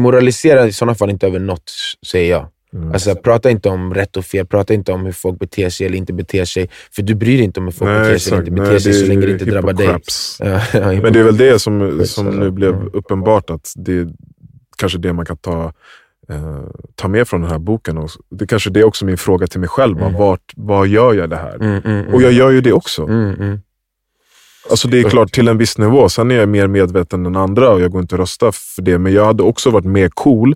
moralisera 0.00 0.66
i 0.66 0.72
sådana 0.72 0.94
fall 0.94 1.10
inte 1.10 1.26
över 1.26 1.38
något, 1.38 1.70
säger 2.06 2.30
jag. 2.30 2.48
Mm. 2.74 2.92
Alltså, 2.92 3.14
prata 3.14 3.50
inte 3.50 3.68
om 3.68 3.94
rätt 3.94 4.16
och 4.16 4.24
fel, 4.24 4.46
prata 4.46 4.74
inte 4.74 4.92
om 4.92 5.04
hur 5.04 5.12
folk 5.12 5.38
beter 5.38 5.68
sig 5.70 5.86
eller 5.86 5.96
inte 5.98 6.12
beter 6.12 6.44
sig. 6.44 6.70
För 6.92 7.02
du 7.02 7.14
bryr 7.14 7.36
dig 7.36 7.44
inte 7.44 7.60
om 7.60 7.66
hur 7.66 7.72
folk 7.72 7.90
Nej, 7.90 8.00
beter 8.00 8.18
sig 8.18 8.32
eller 8.32 8.40
inte 8.42 8.50
beter 8.50 8.70
Nej, 8.72 8.80
sig 8.80 8.92
så 8.92 9.06
länge 9.06 9.26
det 9.26 9.32
inte 9.32 9.44
drabbar 9.44 9.72
dig. 9.72 9.88
Men 11.02 11.12
det 11.12 11.20
är 11.20 11.24
väl 11.24 11.36
det 11.36 11.58
som, 11.58 12.02
som 12.06 12.26
nu 12.26 12.50
blev 12.50 12.74
Mm. 12.74 12.90
uppenbart, 12.92 13.50
att 13.50 13.72
det 13.76 13.92
är 13.92 14.08
kanske 14.78 14.98
det 14.98 15.12
man 15.12 15.26
kan 15.26 15.36
ta, 15.36 15.72
eh, 16.30 16.64
ta 16.94 17.08
med 17.08 17.28
från 17.28 17.40
den 17.40 17.50
här 17.50 17.58
boken. 17.58 17.98
Och 17.98 18.10
det 18.30 18.46
kanske 18.46 18.70
det 18.70 18.80
är 18.80 18.84
också 18.84 19.04
min 19.04 19.18
fråga 19.18 19.46
till 19.46 19.60
mig 19.60 19.68
själv. 19.68 19.98
Mm. 19.98 20.14
Vart, 20.14 20.52
vad 20.56 20.88
gör 20.88 21.14
jag 21.14 21.30
det 21.30 21.36
här? 21.36 21.54
Mm, 21.54 21.80
mm, 21.84 22.00
mm. 22.00 22.14
Och 22.14 22.22
jag 22.22 22.32
gör 22.32 22.50
ju 22.50 22.60
det 22.60 22.72
också. 22.72 23.02
Mm, 23.02 23.34
mm. 23.34 23.60
Alltså 24.70 24.88
det 24.88 25.00
är 25.00 25.10
klart 25.10 25.32
till 25.32 25.48
en 25.48 25.58
viss 25.58 25.78
nivå. 25.78 26.08
Sen 26.08 26.30
är 26.30 26.34
jag 26.34 26.48
mer 26.48 26.66
medveten 26.66 27.26
än 27.26 27.36
andra 27.36 27.70
och 27.70 27.80
jag 27.80 27.90
går 27.90 28.00
inte 28.00 28.14
att 28.14 28.20
rösta 28.20 28.52
för 28.52 28.82
det. 28.82 28.98
Men 28.98 29.12
jag 29.12 29.24
hade 29.24 29.42
också 29.42 29.70
varit 29.70 29.84
mer 29.84 30.08
cool 30.08 30.54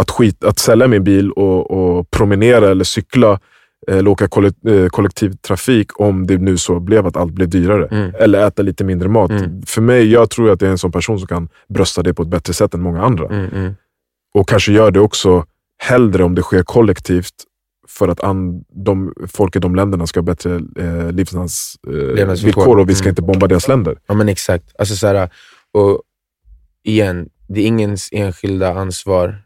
att, 0.00 0.10
skit, 0.10 0.44
att 0.44 0.58
sälja 0.58 0.88
min 0.88 1.04
bil 1.04 1.32
och, 1.32 1.70
och 1.70 2.10
promenera 2.10 2.70
eller 2.70 2.84
cykla 2.84 3.40
eh, 3.88 3.96
eller 3.96 4.10
åka 4.10 4.24
eh, 4.24 4.88
kollektivtrafik 4.88 6.00
om 6.00 6.26
det 6.26 6.38
nu 6.38 6.56
så 6.58 6.80
blev 6.80 7.06
att 7.06 7.16
allt 7.16 7.32
blev 7.32 7.48
dyrare. 7.48 7.86
Mm. 7.86 8.12
Eller 8.18 8.46
äta 8.46 8.62
lite 8.62 8.84
mindre 8.84 9.08
mat. 9.08 9.30
Mm. 9.30 9.62
För 9.66 9.82
mig, 9.82 10.12
jag 10.12 10.30
tror 10.30 10.50
att 10.50 10.60
jag 10.60 10.68
är 10.68 10.72
en 10.72 10.78
sån 10.78 10.92
person 10.92 11.18
som 11.18 11.28
kan 11.28 11.48
brösta 11.68 12.02
det 12.02 12.14
på 12.14 12.22
ett 12.22 12.28
bättre 12.28 12.52
sätt 12.52 12.74
än 12.74 12.82
många 12.82 13.02
andra. 13.02 13.26
Mm. 13.26 13.74
Och 14.34 14.48
kanske 14.48 14.72
gör 14.72 14.90
det 14.90 15.00
också 15.00 15.46
hellre 15.78 16.24
om 16.24 16.34
det 16.34 16.42
sker 16.42 16.62
kollektivt 16.62 17.34
för 17.88 18.08
att 18.08 18.20
an, 18.20 18.64
de, 18.84 19.14
folk 19.28 19.56
i 19.56 19.58
de 19.58 19.74
länderna 19.74 20.06
ska 20.06 20.20
ha 20.20 20.24
bättre 20.24 20.54
eh, 20.78 21.12
livsvillkor 21.12 22.76
eh, 22.76 22.80
och 22.82 22.88
vi 22.88 22.94
ska 22.94 23.04
Mm. 23.04 23.12
inte 23.12 23.22
bomba 23.22 23.46
deras 23.46 23.68
länder. 23.68 23.98
Ja 24.06 24.14
men 24.14 24.28
exakt. 24.28 24.74
Alltså, 24.78 24.96
så 24.96 25.06
här, 25.06 25.30
och 25.72 26.02
igen, 26.84 27.28
det 27.48 27.60
är 27.60 27.66
ingens 27.66 28.08
enskilda 28.12 28.74
ansvar. 28.74 29.42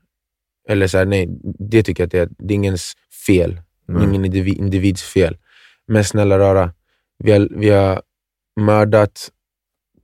Eller 0.69 0.87
så 0.87 0.99
här, 0.99 1.05
nej, 1.05 1.29
det 1.71 1.83
tycker 1.83 2.03
jag 2.03 2.07
att 2.07 2.13
det 2.13 2.19
är. 2.19 2.29
Det 2.39 2.55
är 2.55 2.57
ingens 2.57 2.93
fel. 3.27 3.61
Nej. 3.89 4.05
Ingen 4.05 4.25
individ, 4.25 4.59
individs 4.59 5.03
fel. 5.03 5.37
Men 5.89 6.05
snälla 6.05 6.39
rara, 6.39 6.73
vi 7.19 7.33
har, 7.33 7.49
vi 7.51 7.71
har 7.71 8.03
mördat, 8.61 9.31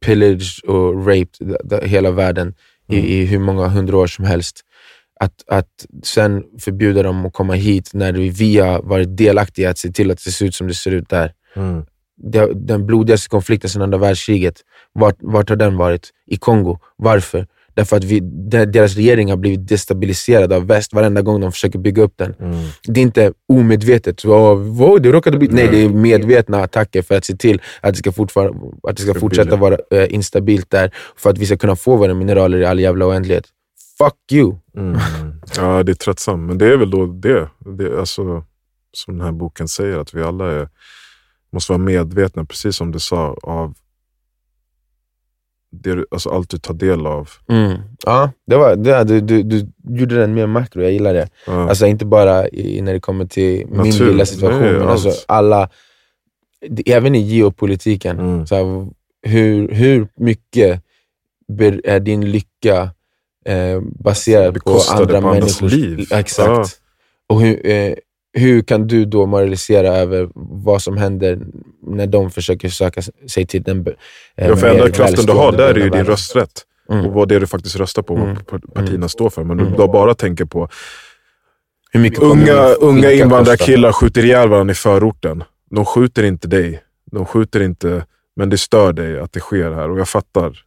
pillaged 0.05 0.65
och 0.67 1.07
raped 1.07 1.57
hela 1.83 2.11
världen 2.11 2.55
Mm. 2.89 3.05
i, 3.05 3.09
i 3.09 3.25
hur 3.25 3.39
många 3.39 3.69
hundra 3.69 3.97
år 3.97 4.07
som 4.07 4.25
helst. 4.25 4.61
Att, 5.25 5.35
att 5.47 5.87
sen 6.03 6.43
förbjuda 6.59 7.03
dem 7.03 7.27
att 7.27 7.33
komma 7.33 7.55
hit 7.55 7.91
när 7.95 8.13
vi 8.13 8.59
har 8.59 8.83
varit 8.83 9.17
delaktiga 9.17 9.69
i 9.69 9.71
att 9.71 9.79
se 9.79 9.89
till 9.93 10.11
att 10.11 10.25
det 10.25 10.31
ser 10.31 10.47
ut 10.47 10.55
som 10.55 10.67
det 10.69 10.75
ser 10.75 10.91
ut 10.91 11.09
där. 11.09 11.33
Mm. 11.57 11.85
Den 12.55 12.87
blodigaste 12.87 13.29
konflikten 13.29 13.71
sedan 13.71 13.83
andra 13.83 13.99
världskriget, 13.99 14.55
vart, 14.93 15.17
vart 15.21 15.49
har 15.49 15.57
den 15.57 15.77
varit? 15.77 16.11
I 16.27 16.37
Kongo. 16.37 16.79
Varför? 16.97 17.47
Därför 17.75 17.97
att 17.97 18.05
vi, 18.05 18.21
de- 18.21 18.65
deras 18.67 18.95
regering 18.97 19.31
har 19.31 19.37
blivit 19.37 19.69
destabiliserad 19.69 20.53
av 20.53 20.67
väst 20.67 20.93
varenda 20.95 21.23
gång 21.23 21.41
de 21.41 21.53
försöker 21.53 21.79
bygga 21.79 22.03
upp 22.03 22.13
den. 22.17 22.35
Mm. 22.41 22.55
Det 22.87 23.01
är 23.01 23.03
inte 23.03 23.33
omedvetet. 23.49 24.21
Så, 24.21 24.31
"Åh, 24.35 24.55
vad, 24.59 25.03
det 25.03 25.13
råkade 25.13 25.39
bli... 25.39 25.49
Nej, 25.49 25.69
det 25.71 25.79
är 25.85 25.89
medvetna 25.89 26.63
attacker 26.63 27.03
för 27.03 27.15
att 27.17 27.25
se 27.25 27.37
till 27.37 27.61
att 27.81 27.95
det 27.95 27.99
ska, 27.99 28.11
att 28.83 28.97
det 28.97 29.03
ska 29.03 29.15
fortsätta 29.15 29.57
vara 29.57 29.77
eh, 29.91 30.15
instabilt 30.15 30.71
där, 30.71 30.95
för 31.17 31.31
att 31.31 31.39
vi 31.39 31.47
ska 31.47 31.57
kunna 31.57 31.77
få 31.77 31.97
våra 31.97 32.15
mineraler 32.15 32.59
i 32.59 32.65
all 32.65 32.81
jävla 32.81 33.07
oändlighet. 33.07 33.45
Fuck 34.05 34.33
you! 34.33 34.55
Mm. 34.77 34.99
Ja, 35.57 35.83
det 35.83 35.93
är 35.93 35.95
tröttsamt. 35.95 36.43
Men 36.49 36.59
det 36.59 36.73
är 36.73 36.77
väl 36.77 36.91
då 36.91 37.07
det. 37.07 37.49
det 37.59 37.85
är 37.87 37.99
alltså, 37.99 38.45
som 38.93 39.19
den 39.19 39.27
här 39.27 39.33
boken 39.33 39.69
säger, 39.69 39.99
att 39.99 40.15
vi 40.15 40.23
alla 40.23 40.53
är, 40.53 40.69
måste 41.53 41.73
vara 41.73 41.83
medvetna, 41.83 42.45
precis 42.45 42.77
som 42.77 42.93
du 42.93 42.99
sa, 42.99 43.37
av 43.43 43.75
det, 45.73 45.95
du- 45.95 46.07
alltså 46.11 46.31
allt 46.31 46.51
du 46.51 46.59
tar 46.59 46.75
del 46.75 47.07
av. 47.07 47.29
Mm. 47.49 47.79
Ja, 48.07 48.31
det 48.47 48.57
var, 48.57 48.77
det, 48.77 49.05
du, 49.05 49.21
du, 49.21 49.43
du 49.43 50.01
gjorde 50.01 50.15
den 50.15 50.35
mer 50.35 50.47
makro, 50.47 50.83
jag 50.83 50.93
gillar 50.93 51.15
det. 51.15 51.29
Ja. 51.47 51.69
Alltså 51.69 51.87
inte 51.87 52.05
bara 52.07 52.49
i, 52.49 52.81
när 52.83 52.93
det 52.93 53.01
kommer 53.01 53.25
till 53.27 53.67
min 53.67 53.77
Natur. 53.77 54.07
lilla 54.07 54.27
situation, 54.27 54.61
Nej, 54.61 54.73
men 54.73 54.83
allt. 54.83 54.91
alltså 54.91 55.13
alla, 55.29 55.69
även 56.87 57.15
i 57.15 57.21
geopolitiken. 57.21 58.19
Mm. 58.21 58.47
Så 58.47 58.55
här, 58.55 58.89
hur, 59.23 59.69
hur 59.73 60.09
mycket 60.17 60.83
är 61.85 62.01
din 62.01 62.31
lycka 62.31 62.91
eh, 63.47 63.81
baserad 63.81 64.65
på 64.65 64.81
andra 64.91 65.21
på 65.21 65.27
människors 65.33 65.73
liv. 65.73 66.07
Exakt. 66.13 66.49
Ja. 66.49 66.65
Och 67.29 67.41
hur, 67.41 67.67
eh, 67.67 67.95
hur 68.33 68.63
kan 68.63 68.87
du 68.87 69.05
då 69.05 69.27
moralisera 69.27 69.89
över 69.97 70.29
vad 70.35 70.83
som 70.83 70.97
händer 70.97 71.39
när 71.87 72.07
de 72.07 72.31
försöker 72.31 72.69
söka 72.69 73.03
sig 73.29 73.47
till 73.47 73.63
den 73.63 73.87
eh, 74.37 74.49
Ja, 74.49 74.57
för 74.57 74.69
enda 74.69 74.91
kraften 74.91 75.27
du 75.27 75.33
har 75.33 75.53
där 75.53 75.75
är 75.75 75.85
ju 75.85 75.91
din 75.91 76.05
rösträtt. 76.05 76.67
Mm. 76.91 77.07
Och 77.07 77.13
vad 77.13 77.29
det 77.29 77.35
är 77.35 77.41
du 77.41 77.47
faktiskt 77.47 77.77
röstar 77.77 78.03
på, 78.03 78.15
Mm. 78.17 78.37
vad 78.51 78.75
partierna 78.75 78.95
Mm. 78.95 79.09
står 79.09 79.31
för. 79.31 79.45
Men 79.45 79.57
du 79.57 79.65
Mm. 79.65 79.77
då 79.77 79.89
bara 79.89 80.15
tänker 80.15 80.45
på 80.45 80.69
Hur 81.93 82.01
mycket 82.01 82.23
unga, 82.23 82.63
unga 82.81 83.13
invandrarkillar 83.13 83.93
skjuter 83.93 84.25
ihjäl 84.25 84.49
varandra 84.49 84.73
i 84.73 84.75
förorten. 84.75 85.45
De 85.71 85.85
skjuter 85.85 86.23
inte 86.23 86.49
dig. 86.49 86.83
De 87.13 87.27
skjuter 87.27 87.61
inte, 87.61 88.05
men 88.37 88.51
det 88.51 88.59
stör 88.59 88.93
dig 88.93 89.21
att 89.21 89.33
det 89.33 89.41
sker 89.41 89.71
här. 89.71 89.91
Och 89.91 89.99
jag 89.99 90.09
fattar 90.09 90.59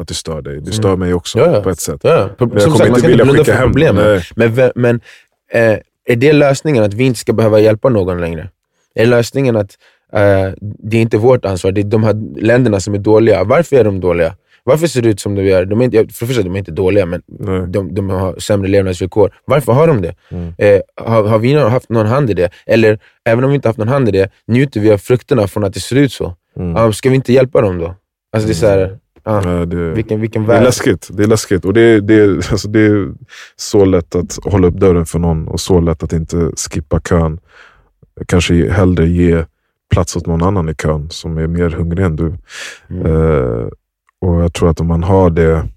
att 0.00 0.08
det 0.08 0.14
stör 0.14 0.42
dig. 0.42 0.60
Det 0.60 0.72
stör 0.72 0.88
Mm. 0.88 1.00
mig 1.00 1.14
också 1.14 1.38
Ja, 1.38 1.52
ja. 1.54 1.62
på 1.62 1.70
ett 1.70 1.80
sätt. 1.80 2.00
Ja, 2.02 2.10
jag 2.10 2.38
kommer 2.38 2.60
sagt, 2.60 2.74
inte 2.74 2.88
inte 2.88 3.08
vilja 3.08 3.24
blunda 3.24 3.44
skicka 3.44 3.56
hem 3.56 3.68
problemen. 3.68 4.20
Men, 4.36 4.70
men 4.74 5.00
eh, 5.52 5.78
är 6.08 6.16
det 6.16 6.32
lösningen 6.32 6.84
att 6.84 6.94
vi 6.94 7.04
inte 7.04 7.18
ska 7.20 7.32
behöva 7.32 7.60
hjälpa 7.60 7.88
någon 7.88 8.20
längre? 8.20 8.48
Är 8.94 9.06
lösningen 9.06 9.56
att 9.56 9.78
eh, 10.12 10.52
det 10.60 10.96
är 10.96 11.00
inte 11.02 11.16
vårt 11.16 11.44
ansvar, 11.44 11.72
det 11.72 11.80
är 11.80 11.84
de 11.84 12.04
här 12.04 12.40
länderna 12.40 12.80
som 12.80 12.94
är 12.94 12.98
dåliga. 12.98 13.44
Varför 13.44 13.76
är 13.76 13.84
de 13.84 14.00
dåliga? 14.00 14.34
Varför 14.64 14.86
ser 14.86 15.02
det 15.02 15.08
ut 15.08 15.20
som 15.20 15.34
de 15.34 15.42
gör? 15.44 15.64
De 15.64 15.80
är 15.80 15.84
inte, 15.84 15.96
för 15.96 16.04
det 16.04 16.26
första, 16.26 16.42
de 16.42 16.54
är 16.54 16.58
inte 16.58 16.70
dåliga, 16.72 17.06
men 17.06 17.22
de, 17.72 17.94
de 17.94 18.10
har 18.10 18.38
sämre 18.38 18.68
levnadsvillkor. 18.68 19.34
Varför 19.44 19.72
har 19.72 19.86
de 19.86 20.02
det? 20.02 20.14
Mm. 20.30 20.54
Eh, 20.58 20.80
har, 20.96 21.22
har 21.24 21.38
vi 21.38 21.54
haft 21.54 21.88
någon 21.88 22.06
hand 22.06 22.30
i 22.30 22.34
det? 22.34 22.50
Eller, 22.66 22.98
även 23.24 23.44
om 23.44 23.50
vi 23.50 23.56
inte 23.56 23.68
haft 23.68 23.78
någon 23.78 23.88
hand 23.88 24.08
i 24.08 24.12
det, 24.12 24.30
njuter 24.46 24.80
vi 24.80 24.92
av 24.92 24.98
frukterna 24.98 25.46
från 25.48 25.64
att 25.64 25.74
det 25.74 25.80
ser 25.80 25.96
ut 25.96 26.12
så? 26.12 26.34
Mm. 26.56 26.76
Ja, 26.76 26.92
ska 26.92 27.08
vi 27.08 27.14
inte 27.14 27.32
hjälpa 27.32 27.60
dem 27.60 27.78
då? 27.78 27.94
Alltså 28.32 28.46
det 28.46 28.52
är 28.52 28.54
så 28.54 28.66
här, 28.66 28.98
ja, 29.34 29.40
Nej, 29.40 29.66
det, 29.66 29.90
vilken, 29.94 30.20
vilken 30.20 30.42
det 30.42 30.52
är 30.52 30.54
värld. 30.56 30.64
läskigt. 30.64 31.08
Det 31.12 31.22
är 31.22 31.26
läskigt. 31.26 31.64
Och 31.64 31.72
det, 31.74 31.80
är- 31.80 32.00
det, 32.00 32.50
alltså 32.50 32.68
det 32.68 32.80
är 32.80 33.12
så 33.56 33.84
lätt 33.84 34.14
att 34.14 34.38
hålla 34.44 34.66
upp 34.68 34.74
dörren 34.74 35.06
för 35.06 35.18
någon 35.18 35.48
och 35.48 35.60
så 35.60 35.80
lätt 35.80 36.02
att 36.02 36.12
inte 36.12 36.52
skippa 36.70 37.00
kön. 37.00 37.40
Kanske 38.26 38.70
hellre 38.72 39.08
ge 39.08 39.44
plats 39.90 40.16
åt 40.16 40.26
någon 40.26 40.42
annan 40.42 40.68
i 40.68 40.74
kön 40.74 41.10
som 41.10 41.38
är 41.38 41.46
mer 41.46 41.70
hungrig 41.70 42.04
än 42.04 42.16
du. 42.16 42.34
Mm. 42.90 43.06
Eh, 43.06 43.68
och 44.20 44.42
jag 44.42 44.52
tror 44.52 44.70
att 44.70 44.80
om 44.80 44.86
man 44.86 45.02
har 45.02 45.30
det, 45.30 45.68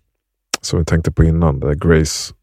som 0.62 0.80
vi 0.80 0.86
tänkte 0.86 1.12
på 1.12 1.24
innan, 1.24 1.60
det 1.60 1.68
där 1.68 1.74
grace, 1.76 2.34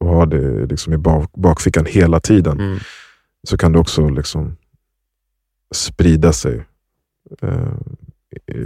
och 0.00 0.08
har 0.08 0.26
det 0.26 0.66
liksom 0.66 0.92
i 0.92 0.96
bak, 0.98 1.30
bakfickan 1.36 1.84
hela 1.86 2.20
tiden, 2.20 2.60
Mm. 2.60 2.78
så 3.48 3.56
kan 3.58 3.72
det 3.72 3.78
också 3.78 4.08
liksom 4.08 4.56
sprida 5.74 6.32
sig 6.32 6.64
eh, 7.42 7.72
i, 8.46 8.58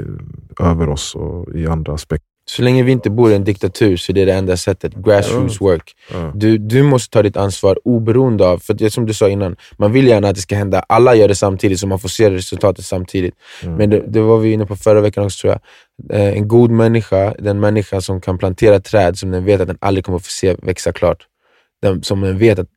över 0.61 0.89
oss 0.89 1.15
och 1.15 1.55
i 1.55 1.67
andra 1.67 1.95
aspekter. 1.95 2.35
Så 2.47 2.63
länge 2.63 2.83
vi 2.83 2.93
inte 2.93 3.11
bor 3.11 3.31
i 3.33 3.35
en 3.35 3.45
diktatur 3.45 3.97
så 3.97 4.13
är 4.13 4.15
det 4.15 4.25
det 4.25 4.33
enda 4.33 4.57
sättet. 4.57 4.95
Grassroots 4.95 5.61
work. 5.61 5.93
Du, 6.35 6.59
du 6.59 6.83
måste 6.83 7.11
ta 7.11 7.23
ditt 7.23 7.37
ansvar 7.37 7.79
oberoende 7.85 8.47
av, 8.47 8.59
för 8.59 8.75
det 8.75 8.91
som 8.91 9.07
du 9.07 9.15
sa 9.15 9.29
innan, 9.29 9.57
man 9.77 9.93
vill 9.93 10.07
gärna 10.07 10.29
att 10.29 10.35
det 10.35 10.41
ska 10.41 10.57
hända, 10.57 10.85
alla 10.89 11.15
gör 11.15 11.29
det 11.29 11.35
samtidigt 11.35 11.81
så 11.81 11.87
man 11.87 11.99
får 11.99 12.09
se 12.09 12.31
resultatet 12.31 12.85
samtidigt. 12.85 13.35
Mm. 13.63 13.77
Men 13.77 13.91
det, 13.91 14.05
det 14.09 14.21
var 14.21 14.39
vi 14.39 14.53
inne 14.53 14.67
på 14.67 14.77
förra 14.77 15.01
veckan 15.01 15.25
också 15.25 15.41
tror 15.41 15.53
jag. 15.53 16.21
Eh, 16.21 16.37
en 16.37 16.49
god 16.49 16.71
människa, 16.71 17.35
den 17.39 17.61
människa 17.61 18.01
som 18.01 18.21
kan 18.21 18.39
plantera 18.39 18.81
träd 18.81 19.19
som 19.19 19.31
den 19.31 19.45
vet 19.45 19.61
att 19.61 19.67
den 19.67 19.79
aldrig 19.81 20.05
kommer 20.05 20.19
få 20.19 20.31
se 20.31 20.57
växa 20.63 20.93
klart. 20.93 21.27
Den, 21.83 22.03
som 22.03 22.21
den 22.21 22.39
vet 22.39 22.59
att 22.59 22.69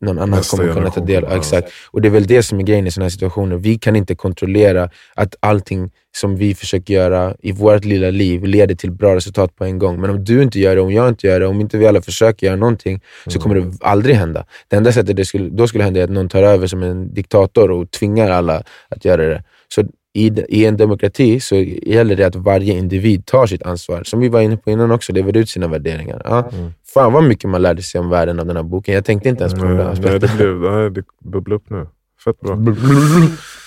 någon 0.00 0.18
annan 0.18 0.38
Nästa 0.38 0.56
kommer 0.56 0.74
kunna 0.74 0.90
ta 0.90 1.00
del 1.00 1.24
av. 1.24 1.30
ja. 1.30 1.36
Exakt. 1.36 1.72
Och 1.90 2.02
det 2.02 2.08
är 2.08 2.12
väl 2.12 2.26
det 2.26 2.42
som 2.42 2.58
är 2.60 2.62
grejen 2.62 2.86
i 2.86 2.90
sådana 2.90 3.04
här 3.04 3.10
situationer. 3.10 3.56
Vi 3.56 3.78
kan 3.78 3.96
inte 3.96 4.14
kontrollera 4.14 4.90
att 5.14 5.34
allting 5.40 5.90
som 6.20 6.36
vi 6.36 6.54
försöker 6.54 6.94
göra 6.94 7.34
i 7.42 7.52
vårt 7.52 7.84
lilla 7.84 8.10
liv 8.10 8.44
leder 8.44 8.74
till 8.74 8.90
bra 8.90 9.16
resultat 9.16 9.56
på 9.56 9.64
en 9.64 9.78
gång. 9.78 10.00
Men 10.00 10.10
om 10.10 10.24
du 10.24 10.42
inte 10.42 10.60
gör 10.60 10.76
det, 10.76 10.82
om 10.82 10.92
jag 10.92 11.08
inte 11.08 11.26
gör 11.26 11.40
det, 11.40 11.46
om 11.46 11.60
inte 11.60 11.78
vi 11.78 11.86
alla 11.86 12.02
försöker 12.02 12.46
göra 12.46 12.56
någonting, 12.56 13.00
så 13.26 13.40
kommer 13.40 13.54
det 13.54 13.72
aldrig 13.80 14.16
hända. 14.16 14.44
Det 14.68 14.76
enda 14.76 14.92
sättet 14.92 15.16
det 15.16 15.24
skulle, 15.24 15.50
då 15.50 15.66
skulle 15.66 15.84
hända 15.84 16.00
är 16.00 16.04
att 16.04 16.10
någon 16.10 16.28
tar 16.28 16.42
över 16.42 16.66
som 16.66 16.82
en 16.82 17.14
diktator 17.14 17.70
och 17.70 17.90
tvingar 17.90 18.30
alla 18.30 18.62
att 18.88 19.04
göra 19.04 19.26
det. 19.26 19.44
Så 19.68 19.82
i, 20.14 20.26
i 20.48 20.64
en 20.66 20.76
demokrati 20.76 21.40
så 21.40 21.56
gäller 21.86 22.16
det 22.16 22.24
att 22.24 22.36
varje 22.36 22.72
individ 22.78 23.26
tar 23.26 23.46
sitt 23.46 23.62
ansvar. 23.62 24.02
Som 24.04 24.20
vi 24.20 24.28
var 24.28 24.40
inne 24.40 24.56
på 24.56 24.70
innan 24.70 24.90
också, 24.90 25.12
lever 25.12 25.36
ut 25.36 25.48
sina 25.48 25.68
värderingar. 25.68 26.22
Ja. 26.24 26.50
Mm. 26.52 26.72
Fan 26.94 27.12
vad 27.12 27.24
mycket 27.24 27.50
man 27.50 27.62
lärde 27.62 27.82
sig 27.82 28.00
om 28.00 28.10
världen 28.10 28.40
av 28.40 28.46
den 28.46 28.56
här 28.56 28.62
boken. 28.62 28.94
Jag 28.94 29.04
tänkte 29.04 29.28
inte 29.28 29.44
ens 29.44 29.54
på 29.54 29.64
den 29.64 29.76
Nej, 29.76 29.84
det, 29.84 29.90
aspekten. 29.90 30.36
blev, 30.36 30.56
nej, 30.56 30.90
det 30.90 31.02
bubblar 31.24 31.56
upp 31.56 31.70
nu. 31.70 31.86
Fett 32.26 32.40
bra. 32.40 32.56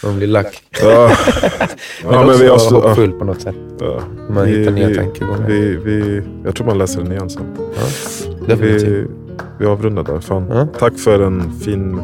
Man 0.03 0.17
blir 0.17 0.27
lack. 0.27 0.63
Ja, 0.81 1.11
Men 2.03 2.13
ja, 2.13 2.25
men 2.25 2.37
vi 2.39 2.47
har 2.47 2.57
stå, 2.57 2.81
hoppfull 2.81 3.11
på 3.11 3.25
något 3.25 3.41
sätt. 3.41 3.55
ja. 3.79 4.01
Man 4.29 4.45
Vi- 4.45 4.57
hittar 4.59 4.71
nya 4.71 4.87
vi- 4.87 4.95
tankegångar. 4.95 5.47
Vi, 5.47 5.77
vi, 5.77 6.21
jag 6.45 6.55
tror 6.55 6.67
man 6.67 6.77
läser 6.77 7.01
den 7.01 7.11
igen 7.11 7.29
sen. 7.29 7.43
Ja, 7.57 7.83
definitivt. 8.47 8.83
Vi, 8.89 9.07
vi 9.59 9.65
avrundar 9.65 10.03
där. 10.03 10.19
Fan. 10.19 10.45
Ja. 10.49 10.67
Tack 10.79 10.99
för 10.99 11.19
en 11.19 11.51
fin, 11.59 12.01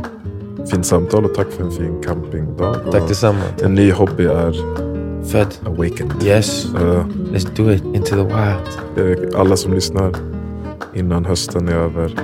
fin 0.71 0.83
samtal 0.83 1.25
och 1.25 1.33
tack 1.33 1.47
för 1.51 1.63
en 1.63 1.71
fin 1.71 2.01
campingdag. 2.03 2.75
Tack 2.91 3.07
detsamma. 3.07 3.39
En 3.63 3.75
ny 3.75 3.91
hobby 3.91 4.25
är 4.25 4.51
Född. 5.31 5.55
awakened. 5.65 6.23
Yes. 6.23 6.65
Eh, 6.75 7.05
Let's 7.33 7.47
do 7.55 7.71
it 7.71 7.83
into 7.83 8.09
the 8.15 8.23
wild. 8.23 9.35
alla 9.35 9.57
som 9.57 9.73
lyssnar 9.73 10.13
innan 10.93 11.25
hösten 11.25 11.67
är 11.67 11.75
över. 11.75 12.15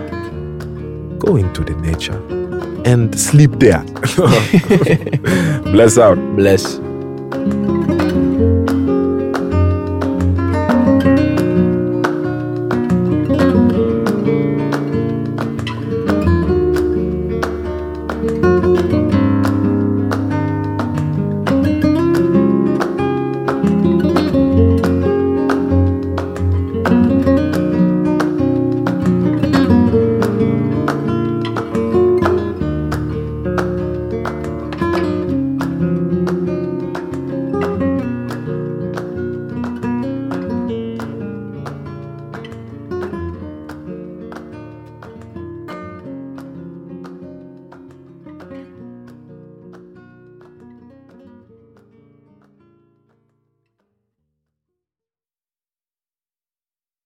Go 1.19 1.37
into 1.37 1.63
the 1.63 1.73
nature 1.73 2.40
and 2.85 3.17
sleep 3.19 3.51
there. 3.59 3.83
Bless 5.71 5.97
out. 5.97 6.17
Bless. 6.35 6.79